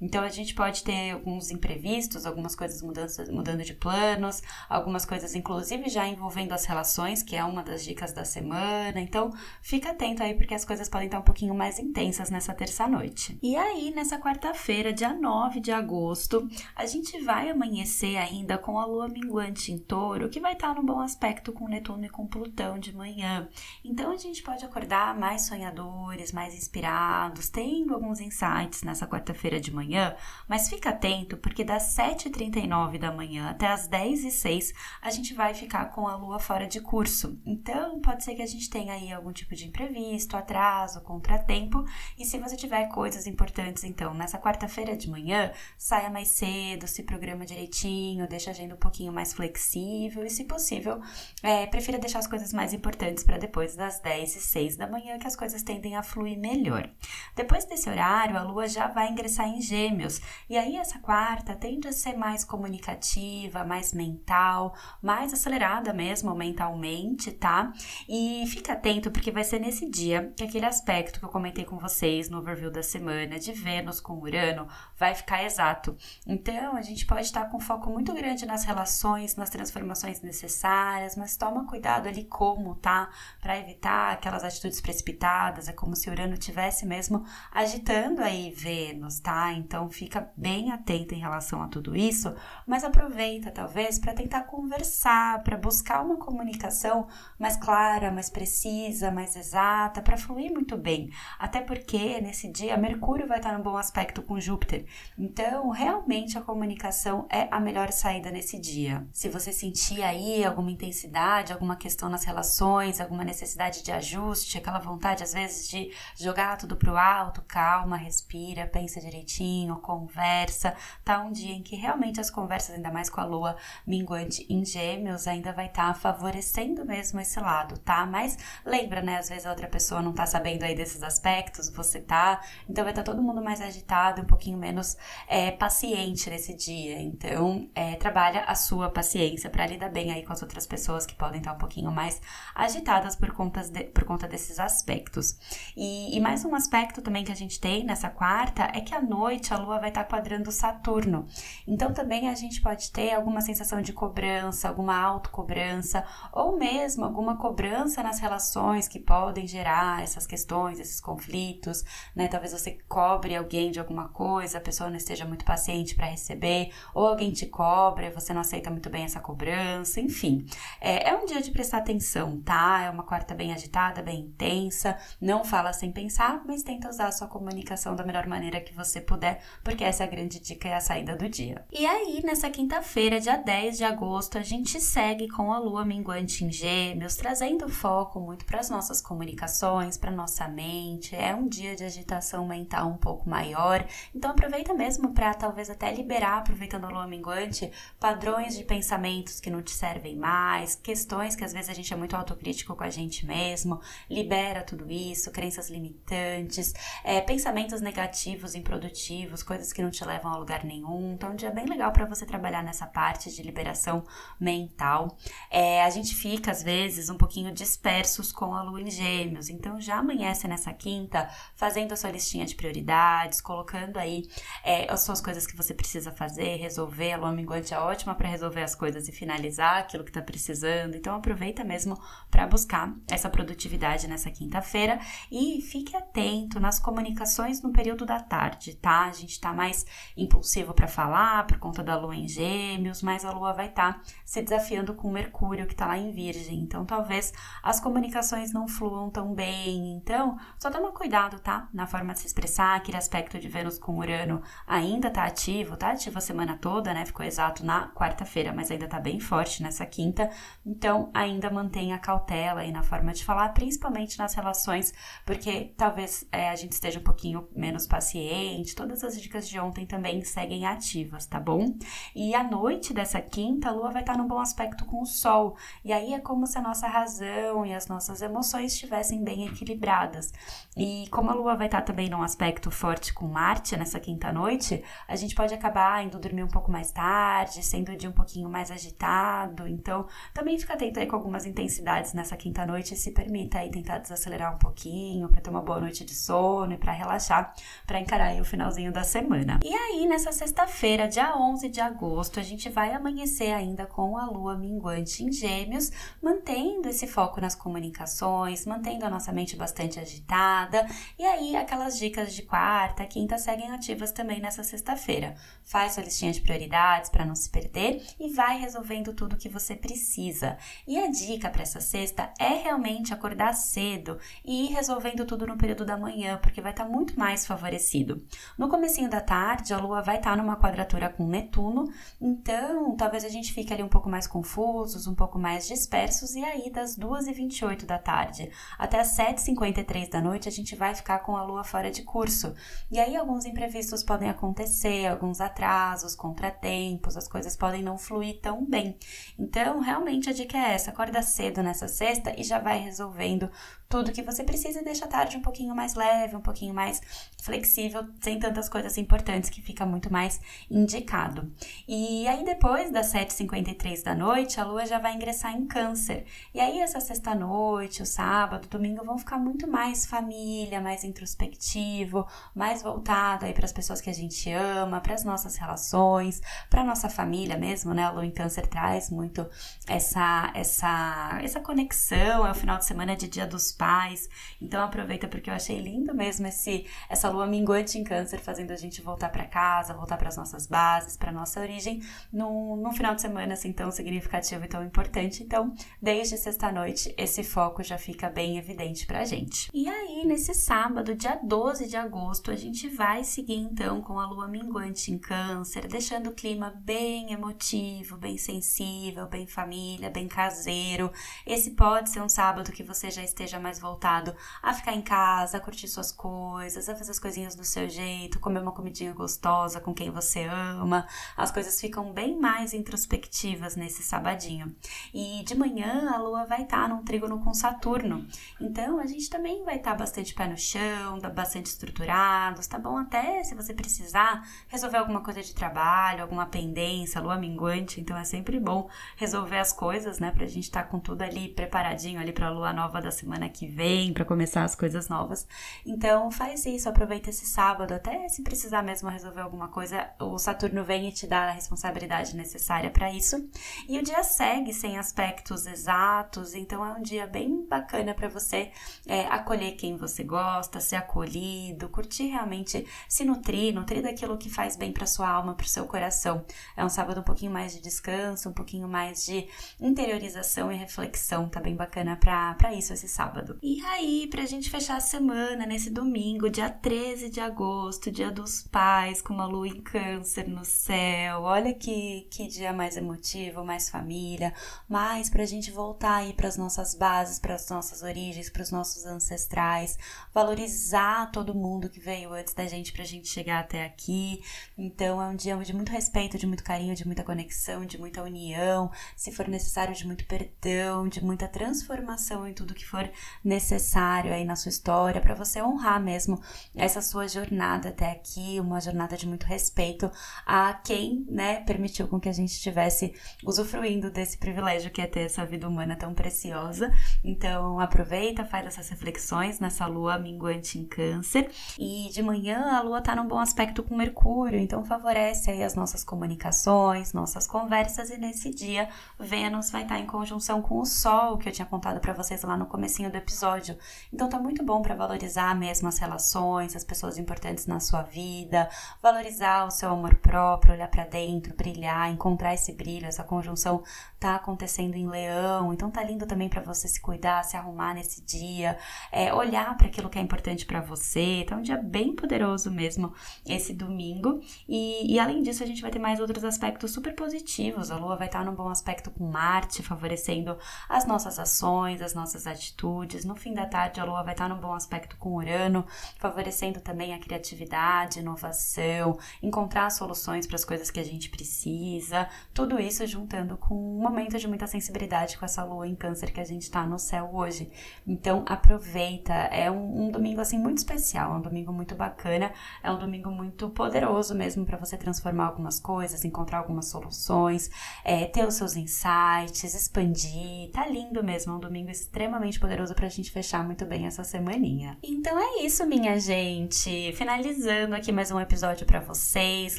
Então, 0.00 0.22
a 0.22 0.28
gente 0.28 0.54
pode 0.54 0.82
ter 0.82 1.10
alguns 1.12 1.50
imprevistos, 1.50 2.24
algumas 2.24 2.54
coisas 2.54 2.80
mudando, 2.82 3.10
mudando 3.30 3.62
de 3.62 3.74
planos, 3.74 4.42
algumas 4.68 5.04
coisas, 5.04 5.34
inclusive, 5.34 5.88
já 5.88 6.06
envolvendo 6.06 6.52
as 6.52 6.64
relações, 6.64 7.22
que 7.22 7.36
é 7.36 7.44
uma 7.44 7.62
das 7.62 7.84
dicas 7.84 8.12
da 8.12 8.24
semana. 8.24 9.00
Então, 9.00 9.30
fica 9.60 9.90
atento 9.90 10.22
aí, 10.22 10.34
porque 10.34 10.54
as 10.54 10.64
coisas 10.64 10.88
podem 10.88 11.06
estar 11.06 11.18
um 11.18 11.22
pouquinho 11.22 11.54
mais 11.54 11.78
intensas 11.78 12.30
nessa 12.30 12.54
terça-noite. 12.54 13.38
E 13.42 13.56
aí, 13.56 13.92
nessa 13.94 14.18
quarta-feira, 14.18 14.92
dia 14.92 15.12
9 15.12 15.60
de 15.60 15.72
agosto, 15.72 16.48
a 16.74 16.86
gente 16.86 17.20
vai 17.22 17.50
amanhecer 17.50 18.16
ainda 18.16 18.56
com 18.56 18.78
a 18.78 18.86
lua 18.86 19.08
minguante 19.08 19.72
em 19.72 19.78
touro, 19.78 20.28
que 20.28 20.40
vai 20.40 20.52
estar 20.52 20.74
num 20.74 20.84
bom 20.84 21.00
aspecto 21.00 21.52
com 21.52 21.68
Netuno 21.68 22.04
e 22.04 22.08
com 22.08 22.26
Plutão 22.26 22.78
de 22.78 22.94
manhã. 22.94 23.48
Então, 23.84 24.12
a 24.12 24.16
gente 24.16 24.42
pode 24.42 24.64
acordar 24.64 25.18
mais 25.18 25.42
sonhadores, 25.42 26.32
mais 26.32 26.54
inspirados, 26.54 27.48
tendo 27.48 27.94
alguns 27.94 28.20
insights 28.20 28.82
nessa 28.82 29.06
quarta-feira 29.06 29.39
de 29.48 29.72
manhã, 29.72 30.14
mas 30.46 30.68
fica 30.68 30.90
atento, 30.90 31.36
porque 31.36 31.64
das 31.64 31.96
7h39 31.96 32.98
da 32.98 33.10
manhã 33.10 33.48
até 33.48 33.68
as 33.68 33.88
10h06, 33.88 34.74
a 35.00 35.10
gente 35.10 35.32
vai 35.32 35.54
ficar 35.54 35.86
com 35.86 36.06
a 36.06 36.16
lua 36.16 36.38
fora 36.38 36.66
de 36.66 36.80
curso. 36.80 37.40
Então, 37.46 38.00
pode 38.00 38.24
ser 38.24 38.34
que 38.34 38.42
a 38.42 38.46
gente 38.46 38.68
tenha 38.68 38.92
aí 38.92 39.12
algum 39.12 39.32
tipo 39.32 39.54
de 39.54 39.66
imprevisto, 39.66 40.36
atraso, 40.36 41.00
contratempo. 41.00 41.84
E 42.18 42.24
se 42.24 42.38
você 42.38 42.56
tiver 42.56 42.86
coisas 42.88 43.26
importantes, 43.26 43.84
então, 43.84 44.12
nessa 44.12 44.38
quarta-feira 44.38 44.96
de 44.96 45.08
manhã, 45.08 45.52
saia 45.78 46.10
mais 46.10 46.28
cedo, 46.28 46.86
se 46.86 47.02
programa 47.02 47.46
direitinho, 47.46 48.28
deixa 48.28 48.50
a 48.50 48.52
agenda 48.52 48.74
um 48.74 48.78
pouquinho 48.78 49.12
mais 49.12 49.32
flexível 49.32 50.24
e, 50.24 50.30
se 50.30 50.44
possível, 50.44 51.00
é, 51.42 51.66
prefira 51.66 51.98
deixar 51.98 52.18
as 52.18 52.26
coisas 52.26 52.52
mais 52.52 52.74
importantes 52.74 53.24
para 53.24 53.38
depois 53.38 53.76
das 53.76 54.00
10 54.00 54.36
e 54.36 54.40
6 54.40 54.76
da 54.76 54.86
manhã, 54.86 55.18
que 55.18 55.26
as 55.26 55.36
coisas 55.36 55.62
tendem 55.62 55.96
a 55.96 56.02
fluir 56.02 56.38
melhor. 56.38 56.90
Depois 57.36 57.64
desse 57.64 57.88
horário, 57.88 58.36
a 58.36 58.42
lua 58.42 58.68
já 58.68 58.88
vai 58.88 59.08
ingressar 59.08 59.29
ingressar 59.30 59.48
em 59.48 59.60
Gêmeos. 59.60 60.20
E 60.48 60.56
aí 60.56 60.76
essa 60.76 60.98
quarta 60.98 61.54
tende 61.54 61.86
a 61.86 61.92
ser 61.92 62.16
mais 62.16 62.44
comunicativa, 62.44 63.64
mais 63.64 63.92
mental, 63.92 64.74
mais 65.00 65.32
acelerada 65.32 65.92
mesmo 65.92 66.34
mentalmente, 66.34 67.30
tá? 67.30 67.72
E 68.08 68.44
fica 68.48 68.72
atento 68.72 69.10
porque 69.10 69.30
vai 69.30 69.44
ser 69.44 69.60
nesse 69.60 69.88
dia 69.88 70.32
que 70.36 70.42
aquele 70.42 70.66
aspecto 70.66 71.20
que 71.20 71.24
eu 71.24 71.30
comentei 71.30 71.64
com 71.64 71.78
vocês 71.78 72.28
no 72.28 72.38
overview 72.38 72.70
da 72.70 72.82
semana 72.82 73.38
de 73.38 73.52
Vênus 73.52 74.00
com 74.00 74.18
Urano 74.18 74.66
vai 74.98 75.14
ficar 75.14 75.44
exato. 75.44 75.96
Então, 76.26 76.76
a 76.76 76.82
gente 76.82 77.06
pode 77.06 77.22
estar 77.22 77.44
com 77.46 77.60
foco 77.60 77.90
muito 77.90 78.12
grande 78.12 78.44
nas 78.44 78.64
relações, 78.64 79.36
nas 79.36 79.50
transformações 79.50 80.20
necessárias, 80.20 81.16
mas 81.16 81.36
toma 81.36 81.66
cuidado 81.66 82.08
ali 82.08 82.24
como, 82.24 82.74
tá? 82.74 83.08
Para 83.40 83.58
evitar 83.58 84.12
aquelas 84.12 84.42
atitudes 84.42 84.80
precipitadas, 84.80 85.68
é 85.68 85.72
como 85.72 85.94
se 85.94 86.10
Urano 86.10 86.36
tivesse 86.36 86.84
mesmo 86.84 87.24
agitando 87.52 88.22
aí 88.22 88.50
Vênus, 88.50 89.19
tá? 89.20 89.52
Então, 89.52 89.88
fica 89.90 90.30
bem 90.36 90.72
atento 90.72 91.14
em 91.14 91.18
relação 91.18 91.62
a 91.62 91.68
tudo 91.68 91.96
isso, 91.96 92.34
mas 92.66 92.84
aproveita 92.84 93.50
talvez 93.50 93.98
para 93.98 94.14
tentar 94.14 94.42
conversar, 94.42 95.42
para 95.42 95.56
buscar 95.56 96.02
uma 96.02 96.16
comunicação 96.16 97.06
mais 97.38 97.56
clara, 97.56 98.10
mais 98.10 98.30
precisa, 98.30 99.10
mais 99.10 99.36
exata, 99.36 100.02
para 100.02 100.16
fluir 100.16 100.52
muito 100.52 100.76
bem. 100.76 101.10
Até 101.38 101.60
porque 101.60 102.20
nesse 102.20 102.50
dia 102.50 102.76
Mercúrio 102.76 103.26
vai 103.26 103.38
estar 103.38 103.56
num 103.56 103.62
bom 103.62 103.76
aspecto 103.76 104.22
com 104.22 104.40
Júpiter. 104.40 104.86
Então, 105.18 105.70
realmente 105.70 106.38
a 106.38 106.42
comunicação 106.42 107.26
é 107.30 107.48
a 107.50 107.60
melhor 107.60 107.92
saída 107.92 108.30
nesse 108.30 108.58
dia. 108.58 109.06
Se 109.12 109.28
você 109.28 109.52
sentir 109.52 110.02
aí 110.02 110.44
alguma 110.44 110.70
intensidade, 110.70 111.52
alguma 111.52 111.76
questão 111.76 112.08
nas 112.08 112.24
relações, 112.24 113.00
alguma 113.00 113.24
necessidade 113.24 113.82
de 113.82 113.92
ajuste, 113.92 114.58
aquela 114.58 114.78
vontade 114.78 115.22
às 115.22 115.32
vezes 115.32 115.68
de 115.68 115.92
jogar 116.16 116.56
tudo 116.56 116.76
pro 116.76 116.96
alto, 116.96 117.42
calma, 117.42 117.96
respira, 117.96 118.66
pensa 118.66 119.00
direitinho, 119.10 119.76
conversa. 119.76 120.74
Tá 121.04 121.20
um 121.20 121.32
dia 121.32 121.52
em 121.52 121.62
que 121.62 121.76
realmente 121.76 122.20
as 122.20 122.30
conversas, 122.30 122.76
ainda 122.76 122.90
mais 122.90 123.10
com 123.10 123.20
a 123.20 123.24
lua 123.24 123.56
minguante 123.86 124.46
em 124.48 124.64
Gêmeos, 124.64 125.26
ainda 125.26 125.52
vai 125.52 125.66
estar 125.66 125.88
tá 125.88 125.94
favorecendo 125.94 126.84
mesmo 126.84 127.20
esse 127.20 127.38
lado, 127.40 127.76
tá? 127.78 128.06
Mas 128.06 128.38
lembra, 128.64 129.02
né? 129.02 129.18
Às 129.18 129.28
vezes 129.28 129.46
a 129.46 129.50
outra 129.50 129.66
pessoa 129.68 130.00
não 130.00 130.12
tá 130.12 130.24
sabendo 130.26 130.62
aí 130.62 130.74
desses 130.74 131.02
aspectos, 131.02 131.68
você 131.68 132.00
tá. 132.00 132.40
Então 132.68 132.84
vai 132.84 132.92
estar 132.92 133.02
tá 133.02 133.12
todo 133.12 133.22
mundo 133.22 133.42
mais 133.42 133.60
agitado, 133.60 134.22
um 134.22 134.26
pouquinho 134.26 134.58
menos 134.58 134.96
é, 135.26 135.50
paciente 135.50 136.30
nesse 136.30 136.54
dia. 136.54 137.00
Então, 137.00 137.68
é, 137.74 137.96
trabalha 137.96 138.44
a 138.44 138.54
sua 138.54 138.88
paciência 138.90 139.50
para 139.50 139.66
lidar 139.66 139.90
bem 139.90 140.12
aí 140.12 140.24
com 140.24 140.32
as 140.32 140.42
outras 140.42 140.66
pessoas 140.66 141.04
que 141.04 141.14
podem 141.14 141.38
estar 141.38 141.50
tá 141.50 141.56
um 141.56 141.58
pouquinho 141.58 141.90
mais 141.90 142.20
agitadas 142.54 143.16
por 143.16 143.32
conta, 143.32 143.62
de, 143.62 143.84
por 143.84 144.04
conta 144.04 144.28
desses 144.28 144.60
aspectos. 144.60 145.38
E, 145.76 146.16
e 146.16 146.20
mais 146.20 146.44
um 146.44 146.54
aspecto 146.54 147.02
também 147.02 147.24
que 147.24 147.32
a 147.32 147.36
gente 147.36 147.60
tem 147.60 147.84
nessa 147.84 148.08
quarta 148.08 148.70
é 148.74 148.80
que 148.80 148.94
noite 149.00 149.54
a 149.54 149.56
lua 149.56 149.78
vai 149.78 149.88
estar 149.88 150.04
tá 150.04 150.10
quadrando 150.10 150.52
Saturno. 150.52 151.26
Então, 151.66 151.92
também 151.92 152.28
a 152.28 152.34
gente 152.34 152.60
pode 152.60 152.92
ter 152.92 153.14
alguma 153.14 153.40
sensação 153.40 153.80
de 153.80 153.92
cobrança, 153.92 154.68
alguma 154.68 154.96
autocobrança, 154.96 156.04
ou 156.32 156.58
mesmo 156.58 157.04
alguma 157.04 157.36
cobrança 157.36 158.02
nas 158.02 158.18
relações 158.18 158.86
que 158.86 159.00
podem 159.00 159.46
gerar 159.46 160.02
essas 160.02 160.26
questões, 160.26 160.78
esses 160.78 161.00
conflitos, 161.00 161.84
né? 162.14 162.28
Talvez 162.28 162.52
você 162.52 162.78
cobre 162.88 163.34
alguém 163.34 163.70
de 163.70 163.80
alguma 163.80 164.08
coisa, 164.08 164.58
a 164.58 164.60
pessoa 164.60 164.90
não 164.90 164.96
esteja 164.96 165.24
muito 165.24 165.44
paciente 165.44 165.94
para 165.94 166.06
receber, 166.06 166.70
ou 166.94 167.06
alguém 167.06 167.32
te 167.32 167.46
cobra 167.46 168.10
você 168.10 168.32
não 168.32 168.40
aceita 168.40 168.70
muito 168.70 168.90
bem 168.90 169.04
essa 169.04 169.20
cobrança, 169.20 170.00
enfim. 170.00 170.46
É, 170.80 171.10
é 171.10 171.16
um 171.16 171.24
dia 171.24 171.40
de 171.40 171.50
prestar 171.50 171.78
atenção, 171.78 172.40
tá? 172.40 172.82
É 172.82 172.90
uma 172.90 173.02
quarta 173.02 173.34
bem 173.34 173.52
agitada, 173.52 174.02
bem 174.02 174.20
intensa, 174.20 174.96
não 175.20 175.44
fala 175.44 175.72
sem 175.72 175.92
pensar, 175.92 176.42
mas 176.46 176.62
tenta 176.62 176.88
usar 176.88 177.06
a 177.06 177.12
sua 177.12 177.26
comunicação 177.28 177.94
da 177.94 178.04
melhor 178.04 178.26
maneira 178.26 178.60
que 178.60 178.74
você 178.84 179.00
puder, 179.00 179.42
porque 179.62 179.84
essa 179.84 180.04
é 180.04 180.06
a 180.06 180.10
grande 180.10 180.40
dica 180.40 180.68
e 180.68 180.72
a 180.72 180.80
saída 180.80 181.16
do 181.16 181.28
dia. 181.28 181.64
E 181.72 181.86
aí, 181.86 182.22
nessa 182.24 182.50
quinta-feira, 182.50 183.20
dia 183.20 183.36
10 183.36 183.78
de 183.78 183.84
agosto, 183.84 184.38
a 184.38 184.42
gente 184.42 184.80
segue 184.80 185.28
com 185.28 185.52
a 185.52 185.58
lua 185.58 185.84
minguante 185.84 186.44
em 186.44 186.50
Gêmeos, 186.50 187.16
trazendo 187.16 187.68
foco 187.68 188.20
muito 188.20 188.44
para 188.44 188.60
as 188.60 188.70
nossas 188.70 189.00
comunicações, 189.00 189.96
para 189.96 190.10
nossa 190.10 190.48
mente. 190.48 191.14
É 191.14 191.34
um 191.34 191.48
dia 191.48 191.76
de 191.76 191.84
agitação 191.84 192.46
mental 192.46 192.88
um 192.88 192.96
pouco 192.96 193.28
maior, 193.28 193.86
então 194.14 194.30
aproveita 194.30 194.74
mesmo 194.74 195.12
para 195.12 195.34
talvez 195.34 195.70
até 195.70 195.92
liberar, 195.92 196.38
aproveitando 196.38 196.84
a 196.84 196.88
lua 196.88 197.06
minguante, 197.06 197.70
padrões 197.98 198.56
de 198.56 198.64
pensamentos 198.64 199.40
que 199.40 199.50
não 199.50 199.62
te 199.62 199.70
servem 199.70 200.16
mais, 200.16 200.74
questões 200.74 201.36
que 201.36 201.44
às 201.44 201.52
vezes 201.52 201.70
a 201.70 201.74
gente 201.74 201.92
é 201.92 201.96
muito 201.96 202.16
autocrítico 202.16 202.74
com 202.74 202.84
a 202.84 202.90
gente 202.90 203.26
mesmo, 203.26 203.80
libera 204.08 204.62
tudo 204.62 204.90
isso, 204.90 205.30
crenças 205.30 205.68
limitantes, 205.68 206.72
é, 207.04 207.20
pensamentos 207.20 207.80
negativos, 207.80 208.54
improdutivos, 208.70 209.42
coisas 209.42 209.72
que 209.72 209.82
não 209.82 209.90
te 209.90 210.04
levam 210.04 210.32
a 210.32 210.36
lugar 210.36 210.64
nenhum. 210.64 211.14
Então, 211.14 211.32
um 211.32 211.36
dia 211.36 211.50
bem 211.50 211.66
legal 211.66 211.90
para 211.92 212.04
você 212.06 212.24
trabalhar 212.24 212.62
nessa 212.62 212.86
parte 212.86 213.34
de 213.34 213.42
liberação 213.42 214.04
mental. 214.38 215.16
É, 215.50 215.82
a 215.82 215.90
gente 215.90 216.14
fica, 216.14 216.52
às 216.52 216.62
vezes, 216.62 217.10
um 217.10 217.16
pouquinho 217.16 217.52
dispersos 217.52 218.30
com 218.32 218.54
a 218.54 218.62
lua 218.62 218.80
em 218.80 218.90
gêmeos, 218.90 219.48
então 219.48 219.80
já 219.80 219.96
amanhece 219.98 220.46
nessa 220.46 220.72
quinta 220.72 221.28
fazendo 221.56 221.92
a 221.92 221.96
sua 221.96 222.10
listinha 222.10 222.46
de 222.46 222.54
prioridades, 222.54 223.40
colocando 223.40 223.96
aí 223.96 224.22
é, 224.62 224.90
as 224.90 225.02
suas 225.02 225.20
coisas 225.20 225.46
que 225.46 225.56
você 225.56 225.74
precisa 225.74 226.12
fazer, 226.12 226.56
resolver. 226.56 227.12
A 227.12 227.16
lua 227.16 227.32
minguante 227.32 227.74
é 227.74 227.78
ótima 227.78 228.14
para 228.14 228.28
resolver 228.28 228.62
as 228.62 228.74
coisas 228.74 229.08
e 229.08 229.12
finalizar 229.12 229.78
aquilo 229.78 230.04
que 230.04 230.10
está 230.10 230.22
precisando. 230.22 230.94
Então 230.94 231.16
aproveita 231.16 231.64
mesmo 231.64 232.00
para 232.30 232.46
buscar 232.46 232.94
essa 233.08 233.28
produtividade 233.28 234.06
nessa 234.06 234.30
quinta-feira 234.30 235.00
e 235.30 235.60
fique 235.60 235.96
atento 235.96 236.60
nas 236.60 236.78
comunicações 236.78 237.60
no 237.62 237.72
período 237.72 238.06
da 238.06 238.20
tarde, 238.20 238.59
tá? 238.80 239.06
A 239.06 239.12
gente 239.12 239.32
está 239.32 239.52
mais 239.52 239.86
impulsivo 240.16 240.74
para 240.74 240.86
falar 240.86 241.46
por 241.46 241.58
conta 241.58 241.82
da 241.82 241.96
lua 241.96 242.14
em 242.14 242.28
Gêmeos, 242.28 243.02
mas 243.02 243.24
a 243.24 243.32
lua 243.32 243.52
vai 243.52 243.68
estar 243.68 243.94
tá 243.94 244.00
se 244.24 244.42
desafiando 244.42 244.94
com 244.94 245.10
Mercúrio 245.10 245.66
que 245.66 245.72
está 245.72 245.86
lá 245.86 245.98
em 245.98 246.10
Virgem. 246.10 246.60
Então 246.60 246.84
talvez 246.84 247.32
as 247.62 247.80
comunicações 247.80 248.52
não 248.52 248.68
fluam 248.68 249.10
tão 249.10 249.34
bem. 249.34 249.96
Então 249.96 250.38
só 250.58 250.70
toma 250.70 250.92
cuidado, 250.92 251.40
tá? 251.40 251.68
Na 251.72 251.86
forma 251.86 252.12
de 252.12 252.20
se 252.20 252.26
expressar, 252.26 252.76
aquele 252.76 252.96
aspecto 252.96 253.38
de 253.38 253.48
Vênus 253.48 253.78
com 253.78 253.98
Urano 253.98 254.42
ainda 254.66 255.10
tá 255.10 255.24
ativo, 255.24 255.76
tá 255.76 255.90
ativo 255.90 256.18
a 256.18 256.20
semana 256.20 256.56
toda, 256.56 256.92
né? 256.92 257.04
Ficou 257.06 257.24
exato 257.24 257.64
na 257.64 257.88
quarta-feira, 257.88 258.52
mas 258.52 258.70
ainda 258.70 258.88
tá 258.88 259.00
bem 259.00 259.20
forte 259.20 259.62
nessa 259.62 259.86
quinta. 259.86 260.30
Então, 260.64 261.10
ainda 261.14 261.50
mantenha 261.50 261.98
cautela 261.98 262.60
aí 262.60 262.72
na 262.72 262.82
forma 262.82 263.12
de 263.12 263.24
falar, 263.24 263.48
principalmente 263.50 264.18
nas 264.18 264.34
relações, 264.34 264.92
porque 265.24 265.72
talvez 265.76 266.26
é, 266.32 266.50
a 266.50 266.56
gente 266.56 266.72
esteja 266.72 267.00
um 267.00 267.02
pouquinho 267.02 267.48
menos 267.54 267.86
paciente. 267.86 268.49
Todas 268.76 269.04
as 269.04 269.20
dicas 269.20 269.48
de 269.48 269.58
ontem 269.58 269.86
também 269.86 270.22
seguem 270.24 270.66
ativas, 270.66 271.26
tá 271.26 271.38
bom? 271.38 271.74
E 272.14 272.34
à 272.34 272.42
noite 272.42 272.92
dessa 272.92 273.20
quinta, 273.20 273.68
a 273.68 273.72
lua 273.72 273.90
vai 273.90 274.02
estar 274.02 274.16
num 274.16 274.26
bom 274.26 274.38
aspecto 274.38 274.84
com 274.84 275.02
o 275.02 275.06
sol. 275.06 275.56
E 275.84 275.92
aí 275.92 276.12
é 276.14 276.18
como 276.20 276.46
se 276.46 276.58
a 276.58 276.62
nossa 276.62 276.86
razão 276.86 277.64
e 277.64 277.74
as 277.74 277.86
nossas 277.86 278.22
emoções 278.22 278.72
estivessem 278.72 279.22
bem 279.22 279.46
equilibradas. 279.46 280.32
E 280.76 281.06
como 281.10 281.30
a 281.30 281.34
lua 281.34 281.56
vai 281.56 281.66
estar 281.66 281.82
também 281.82 282.08
num 282.08 282.22
aspecto 282.22 282.70
forte 282.70 283.12
com 283.12 283.26
Marte 283.26 283.76
nessa 283.76 284.00
quinta 284.00 284.32
noite, 284.32 284.82
a 285.06 285.16
gente 285.16 285.34
pode 285.34 285.54
acabar 285.54 286.04
indo 286.04 286.18
dormir 286.18 286.42
um 286.42 286.48
pouco 286.48 286.70
mais 286.70 286.90
tarde, 286.90 287.62
sendo 287.62 287.96
de 287.96 288.08
um 288.08 288.12
pouquinho 288.12 288.48
mais 288.48 288.70
agitado. 288.70 289.66
Então, 289.68 290.06
também 290.34 290.58
fica 290.58 290.74
atento 290.74 291.00
aí 291.00 291.06
com 291.06 291.16
algumas 291.16 291.46
intensidades 291.46 292.12
nessa 292.12 292.36
quinta 292.36 292.66
noite 292.66 292.94
e 292.94 292.96
se 292.96 293.12
permita 293.12 293.58
aí 293.58 293.70
tentar 293.70 293.98
desacelerar 293.98 294.54
um 294.54 294.58
pouquinho 294.58 295.28
para 295.28 295.40
ter 295.40 295.50
uma 295.50 295.62
boa 295.62 295.80
noite 295.80 296.04
de 296.04 296.14
sono 296.14 296.72
e 296.72 296.78
para 296.78 296.92
relaxar, 296.92 297.54
para 297.86 298.00
encarar 298.00 298.34
o 298.40 298.44
finalzinho 298.44 298.92
da 298.92 299.04
semana. 299.04 299.60
E 299.64 299.74
aí, 299.74 300.06
nessa 300.06 300.32
sexta-feira, 300.32 301.08
dia 301.08 301.36
11 301.36 301.68
de 301.68 301.80
agosto, 301.80 302.40
a 302.40 302.42
gente 302.42 302.68
vai 302.68 302.92
amanhecer 302.92 303.52
ainda 303.52 303.86
com 303.86 304.16
a 304.16 304.26
lua 304.26 304.56
minguante 304.56 305.24
em 305.24 305.32
Gêmeos, 305.32 305.90
mantendo 306.22 306.88
esse 306.88 307.06
foco 307.06 307.40
nas 307.40 307.54
comunicações, 307.54 308.66
mantendo 308.66 309.04
a 309.04 309.10
nossa 309.10 309.32
mente 309.32 309.56
bastante 309.56 309.98
agitada. 309.98 310.86
E 311.18 311.24
aí, 311.24 311.56
aquelas 311.56 311.98
dicas 311.98 312.34
de 312.34 312.42
quarta, 312.42 313.06
quinta 313.06 313.38
seguem 313.38 313.70
ativas 313.70 314.12
também 314.12 314.40
nessa 314.40 314.64
sexta-feira. 314.64 315.34
Faz 315.62 315.92
sua 315.92 316.02
listinha 316.02 316.32
de 316.32 316.40
prioridades 316.40 317.10
para 317.10 317.24
não 317.24 317.34
se 317.34 317.50
perder 317.50 318.02
e 318.18 318.32
vai 318.32 318.58
resolvendo 318.58 319.12
tudo 319.12 319.36
que 319.36 319.48
você 319.48 319.74
precisa. 319.76 320.56
E 320.86 320.98
a 320.98 321.10
dica 321.10 321.50
para 321.50 321.62
essa 321.62 321.80
sexta 321.80 322.32
é 322.38 322.48
realmente 322.48 323.12
acordar 323.12 323.52
cedo 323.54 324.18
e 324.44 324.66
ir 324.66 324.72
resolvendo 324.72 325.24
tudo 325.24 325.46
no 325.46 325.56
período 325.56 325.84
da 325.84 325.96
manhã, 325.96 326.38
porque 326.38 326.60
vai 326.60 326.72
estar 326.72 326.84
tá 326.84 326.90
muito 326.90 327.18
mais 327.18 327.46
favorecido. 327.46 328.22
No 328.58 328.68
comecinho 328.68 329.08
da 329.08 329.20
tarde, 329.20 329.72
a 329.74 329.78
lua 329.78 330.02
vai 330.02 330.16
estar 330.16 330.30
tá 330.30 330.36
numa 330.36 330.56
quadratura 330.56 331.08
com 331.08 331.26
Netuno, 331.26 331.90
então 332.20 332.96
talvez 332.96 333.24
a 333.24 333.28
gente 333.28 333.52
fique 333.52 333.72
ali 333.72 333.82
um 333.82 333.88
pouco 333.88 334.08
mais 334.08 334.26
confusos, 334.26 335.06
um 335.06 335.14
pouco 335.14 335.38
mais 335.38 335.66
dispersos, 335.66 336.34
e 336.34 336.44
aí 336.44 336.70
das 336.70 336.98
2h28 336.98 337.84
da 337.84 337.98
tarde 337.98 338.50
até 338.78 339.00
as 339.00 339.16
7h53 339.16 340.10
da 340.10 340.20
noite 340.20 340.48
a 340.48 340.52
gente 340.52 340.74
vai 340.74 340.94
ficar 340.94 341.20
com 341.20 341.36
a 341.36 341.42
lua 341.42 341.64
fora 341.64 341.90
de 341.90 342.02
curso. 342.02 342.54
E 342.90 342.98
aí 342.98 343.16
alguns 343.16 343.44
imprevistos 343.44 344.02
podem 344.02 344.28
acontecer, 344.28 345.06
alguns 345.06 345.40
atrasos, 345.40 346.14
contratempos, 346.14 347.16
as 347.16 347.28
coisas 347.28 347.56
podem 347.56 347.82
não 347.82 347.98
fluir 347.98 348.40
tão 348.40 348.64
bem. 348.64 348.96
Então, 349.38 349.80
realmente 349.80 350.28
a 350.28 350.32
dica 350.32 350.56
é 350.56 350.72
essa: 350.72 350.90
acorda 350.90 351.22
cedo 351.22 351.62
nessa 351.62 351.88
sexta 351.88 352.34
e 352.38 352.42
já 352.42 352.58
vai 352.58 352.78
resolvendo 352.78 353.50
tudo 353.90 354.12
que 354.12 354.22
você 354.22 354.44
precisa 354.44 354.80
e 354.80 354.84
deixa 354.84 355.04
a 355.04 355.08
tarde 355.08 355.36
um 355.36 355.42
pouquinho 355.42 355.74
mais 355.74 355.94
leve, 355.96 356.36
um 356.36 356.40
pouquinho 356.40 356.72
mais 356.72 357.02
flexível 357.42 358.06
sem 358.20 358.38
tantas 358.38 358.68
coisas 358.68 358.96
importantes 358.96 359.50
que 359.50 359.60
fica 359.60 359.84
muito 359.84 360.12
mais 360.12 360.40
indicado. 360.70 361.52
E 361.88 362.26
aí 362.28 362.44
depois 362.44 362.92
das 362.92 363.12
7h53 363.12 364.04
da 364.04 364.14
noite, 364.14 364.60
a 364.60 364.64
lua 364.64 364.86
já 364.86 365.00
vai 365.00 365.14
ingressar 365.14 365.56
em 365.56 365.66
câncer. 365.66 366.24
E 366.54 366.60
aí 366.60 366.78
essa 366.78 367.00
sexta-noite, 367.00 368.00
o 368.00 368.06
sábado, 368.06 368.66
o 368.66 368.68
domingo 368.68 369.04
vão 369.04 369.18
ficar 369.18 369.38
muito 369.38 369.66
mais 369.66 370.06
família, 370.06 370.80
mais 370.80 371.02
introspectivo, 371.02 372.24
mais 372.54 372.82
voltado 372.82 373.44
aí 373.44 373.52
para 373.52 373.64
as 373.64 373.72
pessoas 373.72 374.00
que 374.00 374.08
a 374.08 374.14
gente 374.14 374.52
ama, 374.52 375.00
para 375.00 375.14
as 375.14 375.24
nossas 375.24 375.56
relações, 375.56 376.40
para 376.70 376.84
nossa 376.84 377.08
família 377.08 377.58
mesmo, 377.58 377.92
né? 377.92 378.04
A 378.04 378.10
lua 378.12 378.24
em 378.24 378.30
câncer 378.30 378.68
traz 378.68 379.10
muito 379.10 379.44
essa 379.88 380.52
essa 380.54 381.40
essa 381.42 381.58
conexão, 381.58 382.46
é 382.46 382.52
o 382.52 382.54
final 382.54 382.78
de 382.78 382.84
semana 382.84 383.16
de 383.16 383.26
Dia 383.26 383.46
dos 383.46 383.72
Pais. 383.80 384.28
Então 384.60 384.84
aproveita 384.84 385.26
porque 385.26 385.48
eu 385.48 385.54
achei 385.54 385.80
lindo 385.80 386.14
mesmo 386.14 386.46
esse 386.46 386.84
essa 387.08 387.30
lua 387.30 387.46
minguante 387.46 387.96
em 387.96 388.04
câncer 388.04 388.38
fazendo 388.38 388.72
a 388.72 388.76
gente 388.76 389.00
voltar 389.00 389.30
para 389.30 389.46
casa, 389.46 389.94
voltar 389.94 390.18
para 390.18 390.28
as 390.28 390.36
nossas 390.36 390.66
bases, 390.66 391.16
para 391.16 391.32
nossa 391.32 391.60
origem, 391.60 392.02
num, 392.30 392.76
num 392.76 392.92
final 392.92 393.14
de 393.14 393.22
semana 393.22 393.54
assim 393.54 393.72
tão 393.72 393.90
significativo 393.90 394.62
e 394.66 394.68
tão 394.68 394.84
importante. 394.84 395.42
Então, 395.42 395.72
desde 396.00 396.36
sexta-noite, 396.36 397.14
esse 397.16 397.42
foco 397.42 397.82
já 397.82 397.96
fica 397.96 398.28
bem 398.28 398.58
evidente 398.58 399.06
pra 399.06 399.24
gente. 399.24 399.70
E 399.72 399.88
aí, 399.88 400.26
nesse 400.26 400.52
sábado, 400.52 401.14
dia 401.14 401.40
12 401.42 401.88
de 401.88 401.96
agosto, 401.96 402.50
a 402.50 402.56
gente 402.56 402.86
vai 402.90 403.24
seguir 403.24 403.56
então 403.56 404.02
com 404.02 404.18
a 404.20 404.26
lua 404.26 404.46
minguante 404.46 405.10
em 405.10 405.16
câncer, 405.16 405.88
deixando 405.88 406.28
o 406.28 406.34
clima 406.34 406.74
bem 406.84 407.32
emotivo, 407.32 408.18
bem 408.18 408.36
sensível, 408.36 409.26
bem 409.26 409.46
família, 409.46 410.10
bem 410.10 410.28
caseiro. 410.28 411.10
Esse 411.46 411.70
pode 411.70 412.10
ser 412.10 412.20
um 412.20 412.28
sábado 412.28 412.72
que 412.72 412.82
você 412.82 413.10
já 413.10 413.22
esteja 413.22 413.58
mais 413.58 413.69
voltado 413.78 414.34
a 414.62 414.72
ficar 414.72 414.92
em 414.92 415.02
casa, 415.02 415.58
a 415.58 415.60
curtir 415.60 415.86
suas 415.88 416.10
coisas, 416.10 416.88
a 416.88 416.96
fazer 416.96 417.10
as 417.10 417.18
coisinhas 417.18 417.54
do 417.54 417.64
seu 417.64 417.88
jeito, 417.88 418.40
comer 418.40 418.60
uma 418.60 418.72
comidinha 418.72 419.12
gostosa 419.12 419.80
com 419.80 419.94
quem 419.94 420.10
você 420.10 420.44
ama. 420.44 421.06
As 421.36 421.50
coisas 421.50 421.80
ficam 421.80 422.12
bem 422.12 422.38
mais 422.38 422.74
introspectivas 422.74 423.76
nesse 423.76 424.02
sabadinho. 424.02 424.74
E 425.12 425.42
de 425.44 425.54
manhã 425.54 426.10
a 426.10 426.18
lua 426.18 426.44
vai 426.46 426.62
estar 426.62 426.82
tá 426.82 426.88
num 426.88 427.04
trígono 427.04 427.38
com 427.44 427.52
Saturno. 427.52 428.26
Então 428.60 428.98
a 428.98 429.06
gente 429.06 429.28
também 429.28 429.62
vai 429.64 429.76
estar 429.76 429.92
tá 429.92 429.96
bastante 429.96 430.34
pé 430.34 430.48
no 430.48 430.56
chão, 430.56 431.18
bastante 431.34 431.66
estruturados, 431.66 432.66
tá 432.66 432.78
bom? 432.78 432.96
Até 432.96 433.42
se 433.44 433.54
você 433.54 433.74
precisar 433.74 434.46
resolver 434.68 434.98
alguma 434.98 435.22
coisa 435.22 435.42
de 435.42 435.54
trabalho, 435.54 436.22
alguma 436.22 436.46
pendência, 436.46 437.20
lua 437.20 437.36
minguante, 437.36 438.00
então 438.00 438.16
é 438.16 438.24
sempre 438.24 438.58
bom 438.58 438.88
resolver 439.16 439.58
as 439.58 439.72
coisas, 439.72 440.18
né? 440.18 440.30
Pra 440.30 440.46
gente 440.46 440.64
estar 440.64 440.84
tá 440.84 440.88
com 440.88 440.98
tudo 440.98 441.22
ali 441.22 441.48
preparadinho 441.48 442.20
ali 442.20 442.32
pra 442.32 442.50
lua 442.50 442.72
nova 442.72 443.00
da 443.00 443.10
semana 443.10 443.48
que 443.48 443.59
vem, 443.66 444.12
para 444.12 444.24
começar 444.24 444.64
as 444.64 444.74
coisas 444.74 445.08
novas. 445.08 445.46
Então 445.84 446.30
faz 446.30 446.66
isso, 446.66 446.88
aproveita 446.88 447.30
esse 447.30 447.46
sábado, 447.46 447.92
até 447.92 448.28
se 448.28 448.42
precisar 448.42 448.82
mesmo 448.82 449.08
resolver 449.08 449.40
alguma 449.40 449.68
coisa, 449.68 450.10
o 450.18 450.38
Saturno 450.38 450.84
vem 450.84 451.08
e 451.08 451.12
te 451.12 451.26
dá 451.26 451.48
a 451.48 451.52
responsabilidade 451.52 452.36
necessária 452.36 452.90
para 452.90 453.12
isso. 453.12 453.48
E 453.88 453.98
o 453.98 454.02
dia 454.02 454.22
segue 454.22 454.72
sem 454.72 454.98
aspectos 454.98 455.66
exatos, 455.66 456.54
então 456.54 456.84
é 456.84 456.92
um 456.92 457.02
dia 457.02 457.26
bem 457.26 457.66
bacana 457.66 458.14
para 458.14 458.28
você 458.28 458.70
é, 459.06 459.26
acolher 459.26 459.72
quem 459.72 459.96
você 459.96 460.22
gosta, 460.22 460.80
ser 460.80 460.96
acolhido, 460.96 461.88
curtir 461.88 462.26
realmente, 462.26 462.86
se 463.08 463.24
nutrir, 463.24 463.74
nutrir 463.74 464.02
daquilo 464.02 464.38
que 464.38 464.50
faz 464.50 464.76
bem 464.76 464.92
para 464.92 465.06
sua 465.06 465.28
alma, 465.28 465.54
para 465.54 465.64
o 465.64 465.68
seu 465.68 465.86
coração. 465.86 466.44
É 466.76 466.84
um 466.84 466.88
sábado 466.88 467.20
um 467.20 467.24
pouquinho 467.24 467.52
mais 467.52 467.72
de 467.72 467.80
descanso, 467.80 468.48
um 468.48 468.52
pouquinho 468.52 468.88
mais 468.88 469.24
de 469.24 469.48
interiorização 469.80 470.70
e 470.70 470.76
reflexão, 470.76 471.48
tá 471.48 471.60
bem 471.60 471.74
bacana 471.74 472.16
para 472.16 472.74
isso 472.74 472.92
esse 472.92 473.08
sábado. 473.08 473.49
E 473.62 473.84
aí, 473.86 474.26
pra 474.28 474.46
gente 474.46 474.70
fechar 474.70 474.96
a 474.96 475.00
semana, 475.00 475.66
nesse 475.66 475.90
domingo, 475.90 476.50
dia 476.50 476.70
13 476.70 477.30
de 477.30 477.40
agosto, 477.40 478.10
dia 478.10 478.30
dos 478.30 478.62
pais, 478.62 479.22
com 479.22 479.34
uma 479.34 479.46
lua 479.46 479.68
em 479.68 479.80
câncer 479.80 480.48
no 480.48 480.64
céu, 480.64 481.42
olha 481.42 481.72
que, 481.72 482.26
que 482.30 482.46
dia 482.46 482.72
mais 482.72 482.96
emotivo, 482.96 483.64
mais 483.64 483.88
família, 483.88 484.52
mais 484.88 485.30
pra 485.30 485.44
gente 485.44 485.70
voltar 485.70 486.16
aí 486.16 486.32
para 486.32 486.48
as 486.48 486.56
nossas 486.56 486.94
bases, 486.94 487.38
para 487.38 487.54
as 487.54 487.68
nossas 487.68 488.02
origens, 488.02 488.50
para 488.50 488.62
os 488.62 488.70
nossos 488.70 489.06
ancestrais, 489.06 489.98
valorizar 490.32 491.30
todo 491.30 491.54
mundo 491.54 491.88
que 491.88 492.00
veio 492.00 492.32
antes 492.32 492.54
da 492.54 492.66
gente 492.66 492.92
pra 492.92 493.04
gente 493.04 493.28
chegar 493.28 493.60
até 493.60 493.84
aqui. 493.84 494.42
Então 494.76 495.20
é 495.20 495.26
um 495.26 495.36
dia 495.36 495.56
de 495.56 495.74
muito 495.74 495.92
respeito, 495.92 496.38
de 496.38 496.46
muito 496.46 496.64
carinho, 496.64 496.94
de 496.94 497.06
muita 497.06 497.24
conexão, 497.24 497.84
de 497.84 497.98
muita 497.98 498.22
união, 498.22 498.90
se 499.16 499.32
for 499.32 499.48
necessário, 499.48 499.94
de 499.94 500.06
muito 500.06 500.24
perdão, 500.26 501.08
de 501.08 501.24
muita 501.24 501.48
transformação 501.48 502.46
em 502.46 502.54
tudo 502.54 502.74
que 502.74 502.86
for 502.86 503.10
necessário 503.42 504.32
aí 504.32 504.44
na 504.44 504.56
sua 504.56 504.68
história, 504.68 505.20
para 505.20 505.34
você 505.34 505.62
honrar 505.62 506.00
mesmo 506.00 506.40
essa 506.74 507.00
sua 507.00 507.26
jornada 507.26 507.88
até 507.88 508.10
aqui, 508.10 508.60
uma 508.60 508.80
jornada 508.80 509.16
de 509.16 509.26
muito 509.26 509.44
respeito 509.44 510.10
a 510.46 510.74
quem, 510.74 511.24
né, 511.28 511.60
permitiu 511.60 512.06
com 512.08 512.20
que 512.20 512.28
a 512.28 512.32
gente 512.32 512.50
estivesse 512.50 513.14
usufruindo 513.44 514.10
desse 514.10 514.38
privilégio 514.38 514.90
que 514.90 515.00
é 515.00 515.06
ter 515.06 515.20
essa 515.20 515.44
vida 515.46 515.68
humana 515.68 515.96
tão 515.96 516.14
preciosa. 516.14 516.92
Então, 517.24 517.80
aproveita, 517.80 518.44
faz 518.44 518.66
essas 518.66 518.88
reflexões 518.88 519.60
nessa 519.60 519.86
lua 519.86 520.18
minguante 520.18 520.78
em 520.78 520.84
Câncer. 520.84 521.50
E 521.78 522.08
de 522.12 522.22
manhã 522.22 522.76
a 522.76 522.82
lua 522.82 523.00
tá 523.00 523.14
num 523.14 523.26
bom 523.26 523.38
aspecto 523.38 523.82
com 523.82 523.96
Mercúrio, 523.96 524.58
então 524.58 524.84
favorece 524.84 525.50
aí 525.50 525.62
as 525.62 525.74
nossas 525.74 526.04
comunicações, 526.04 527.12
nossas 527.12 527.46
conversas 527.46 528.10
e 528.10 528.18
nesse 528.18 528.50
dia 528.50 528.88
Vênus 529.18 529.70
vai 529.70 529.82
estar 529.82 529.96
tá 529.96 530.00
em 530.00 530.06
conjunção 530.06 530.62
com 530.62 530.80
o 530.80 530.86
Sol, 530.86 531.38
que 531.38 531.48
eu 531.48 531.52
tinha 531.52 531.66
contado 531.66 532.00
para 532.00 532.12
vocês 532.12 532.42
lá 532.42 532.56
no 532.56 532.66
comecinho 532.66 533.10
do 533.10 533.16
episódio. 533.20 533.76
Então 534.12 534.28
tá 534.28 534.38
muito 534.38 534.64
bom 534.64 534.82
para 534.82 534.94
valorizar 534.94 535.54
mesmo 535.54 535.88
as 535.88 535.98
relações, 535.98 536.74
as 536.74 536.84
pessoas 536.84 537.18
importantes 537.18 537.66
na 537.66 537.80
sua 537.80 538.02
vida, 538.02 538.68
valorizar 539.02 539.66
o 539.66 539.70
seu 539.70 539.90
amor 539.90 540.16
próprio, 540.16 540.74
olhar 540.74 540.88
para 540.88 541.04
dentro, 541.04 541.54
brilhar, 541.54 542.10
encontrar 542.10 542.54
esse 542.54 542.72
brilho, 542.72 543.06
essa 543.06 543.24
conjunção 543.24 543.82
tá 544.18 544.34
acontecendo 544.34 544.96
em 544.96 545.08
Leão, 545.08 545.72
então 545.72 545.90
tá 545.90 546.02
lindo 546.02 546.26
também 546.26 546.48
para 546.48 546.60
você 546.60 546.86
se 546.86 547.00
cuidar, 547.00 547.42
se 547.42 547.56
arrumar 547.56 547.94
nesse 547.94 548.22
dia, 548.22 548.76
é, 549.10 549.32
olhar 549.32 549.76
para 549.76 549.86
aquilo 549.86 550.10
que 550.10 550.18
é 550.18 550.22
importante 550.22 550.66
para 550.66 550.80
você. 550.80 551.46
É 551.50 551.54
um 551.54 551.62
dia 551.62 551.76
bem 551.76 552.14
poderoso 552.14 552.70
mesmo 552.70 553.12
esse 553.46 553.72
domingo. 553.72 554.40
E, 554.68 555.14
e, 555.14 555.18
além 555.18 555.42
disso, 555.42 555.62
a 555.62 555.66
gente 555.66 555.82
vai 555.82 555.90
ter 555.90 555.98
mais 555.98 556.20
outros 556.20 556.44
aspectos 556.44 556.92
super 556.92 557.14
positivos. 557.14 557.90
A 557.90 557.96
Lua 557.96 558.16
vai 558.16 558.28
estar 558.28 558.44
num 558.44 558.54
bom 558.54 558.68
aspecto 558.68 559.10
com 559.10 559.24
Marte, 559.24 559.82
favorecendo 559.82 560.56
as 560.88 561.06
nossas 561.06 561.38
ações, 561.38 562.00
as 562.00 562.14
nossas 562.14 562.46
atitudes. 562.46 563.09
No 563.24 563.34
fim 563.34 563.52
da 563.52 563.66
tarde, 563.66 564.00
a 564.00 564.04
Lua 564.04 564.22
vai 564.22 564.34
estar 564.34 564.48
num 564.48 564.60
bom 564.60 564.72
aspecto 564.72 565.16
com 565.16 565.34
Urano, 565.34 565.84
favorecendo 566.18 566.80
também 566.80 567.12
a 567.12 567.18
criatividade, 567.18 568.20
inovação, 568.20 569.18
encontrar 569.42 569.90
soluções 569.90 570.46
para 570.46 570.56
as 570.56 570.64
coisas 570.64 570.90
que 570.90 571.00
a 571.00 571.04
gente 571.04 571.28
precisa. 571.28 572.28
Tudo 572.54 572.78
isso 572.78 573.06
juntando 573.06 573.56
com 573.56 573.74
um 573.74 574.00
momento 574.00 574.38
de 574.38 574.46
muita 574.46 574.66
sensibilidade 574.66 575.36
com 575.36 575.44
essa 575.44 575.64
Lua 575.64 575.86
em 575.86 575.94
Câncer 575.94 576.32
que 576.32 576.40
a 576.40 576.44
gente 576.44 576.62
está 576.62 576.86
no 576.86 576.98
céu 576.98 577.30
hoje. 577.32 577.70
Então, 578.06 578.44
aproveita. 578.46 579.32
É 579.32 579.70
um, 579.70 580.06
um 580.06 580.10
domingo 580.10 580.40
assim 580.40 580.58
muito 580.58 580.78
especial, 580.78 581.36
um 581.36 581.40
domingo 581.40 581.72
muito 581.72 581.94
bacana, 581.94 582.52
é 582.82 582.90
um 582.90 582.98
domingo 582.98 583.30
muito 583.30 583.68
poderoso 583.70 584.34
mesmo 584.34 584.64
para 584.64 584.76
você 584.76 584.96
transformar 584.96 585.46
algumas 585.46 585.80
coisas, 585.80 586.24
encontrar 586.24 586.58
algumas 586.58 586.86
soluções, 586.86 587.70
é, 588.04 588.26
ter 588.26 588.46
os 588.46 588.54
seus 588.54 588.76
insights, 588.76 589.74
expandir. 589.74 590.70
Tá 590.72 590.86
lindo 590.86 591.22
mesmo, 591.22 591.52
é 591.52 591.56
um 591.56 591.60
domingo 591.60 591.90
extremamente 591.90 592.58
poderoso 592.58 592.94
pra 593.00 593.08
gente 593.08 593.30
fechar 593.30 593.64
muito 593.64 593.86
bem 593.86 594.06
essa 594.06 594.22
semaninha. 594.22 594.98
Então 595.02 595.38
é 595.38 595.62
isso, 595.64 595.86
minha 595.86 596.20
gente. 596.20 597.14
Finalizando 597.14 597.94
aqui 597.94 598.12
mais 598.12 598.30
um 598.30 598.38
episódio 598.38 598.86
para 598.86 599.00
vocês, 599.00 599.78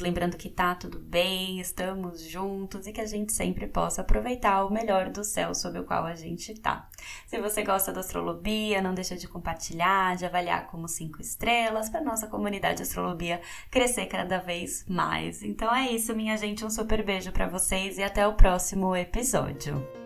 lembrando 0.00 0.36
que 0.36 0.48
tá 0.48 0.74
tudo 0.74 0.98
bem, 0.98 1.60
estamos 1.60 2.20
juntos 2.20 2.84
e 2.84 2.92
que 2.92 3.00
a 3.00 3.06
gente 3.06 3.32
sempre 3.32 3.68
possa 3.68 4.00
aproveitar 4.00 4.64
o 4.64 4.72
melhor 4.72 5.08
do 5.08 5.22
céu 5.22 5.54
sob 5.54 5.78
o 5.78 5.84
qual 5.84 6.04
a 6.04 6.16
gente 6.16 6.52
tá. 6.54 6.90
Se 7.28 7.40
você 7.40 7.62
gosta 7.62 7.92
da 7.92 8.00
astrolobia, 8.00 8.82
não 8.82 8.92
deixa 8.92 9.14
de 9.14 9.28
compartilhar, 9.28 10.16
de 10.16 10.26
avaliar 10.26 10.66
como 10.66 10.88
cinco 10.88 11.22
estrelas 11.22 11.88
para 11.88 12.00
nossa 12.00 12.26
comunidade 12.26 12.82
astrolobia 12.82 13.40
crescer 13.70 14.06
cada 14.06 14.38
vez 14.38 14.84
mais. 14.88 15.44
Então 15.44 15.72
é 15.72 15.92
isso, 15.92 16.12
minha 16.12 16.36
gente, 16.36 16.64
um 16.64 16.70
super 16.70 17.04
beijo 17.04 17.30
para 17.30 17.46
vocês 17.46 17.98
e 17.98 18.02
até 18.02 18.26
o 18.26 18.34
próximo 18.34 18.96
episódio. 18.96 20.01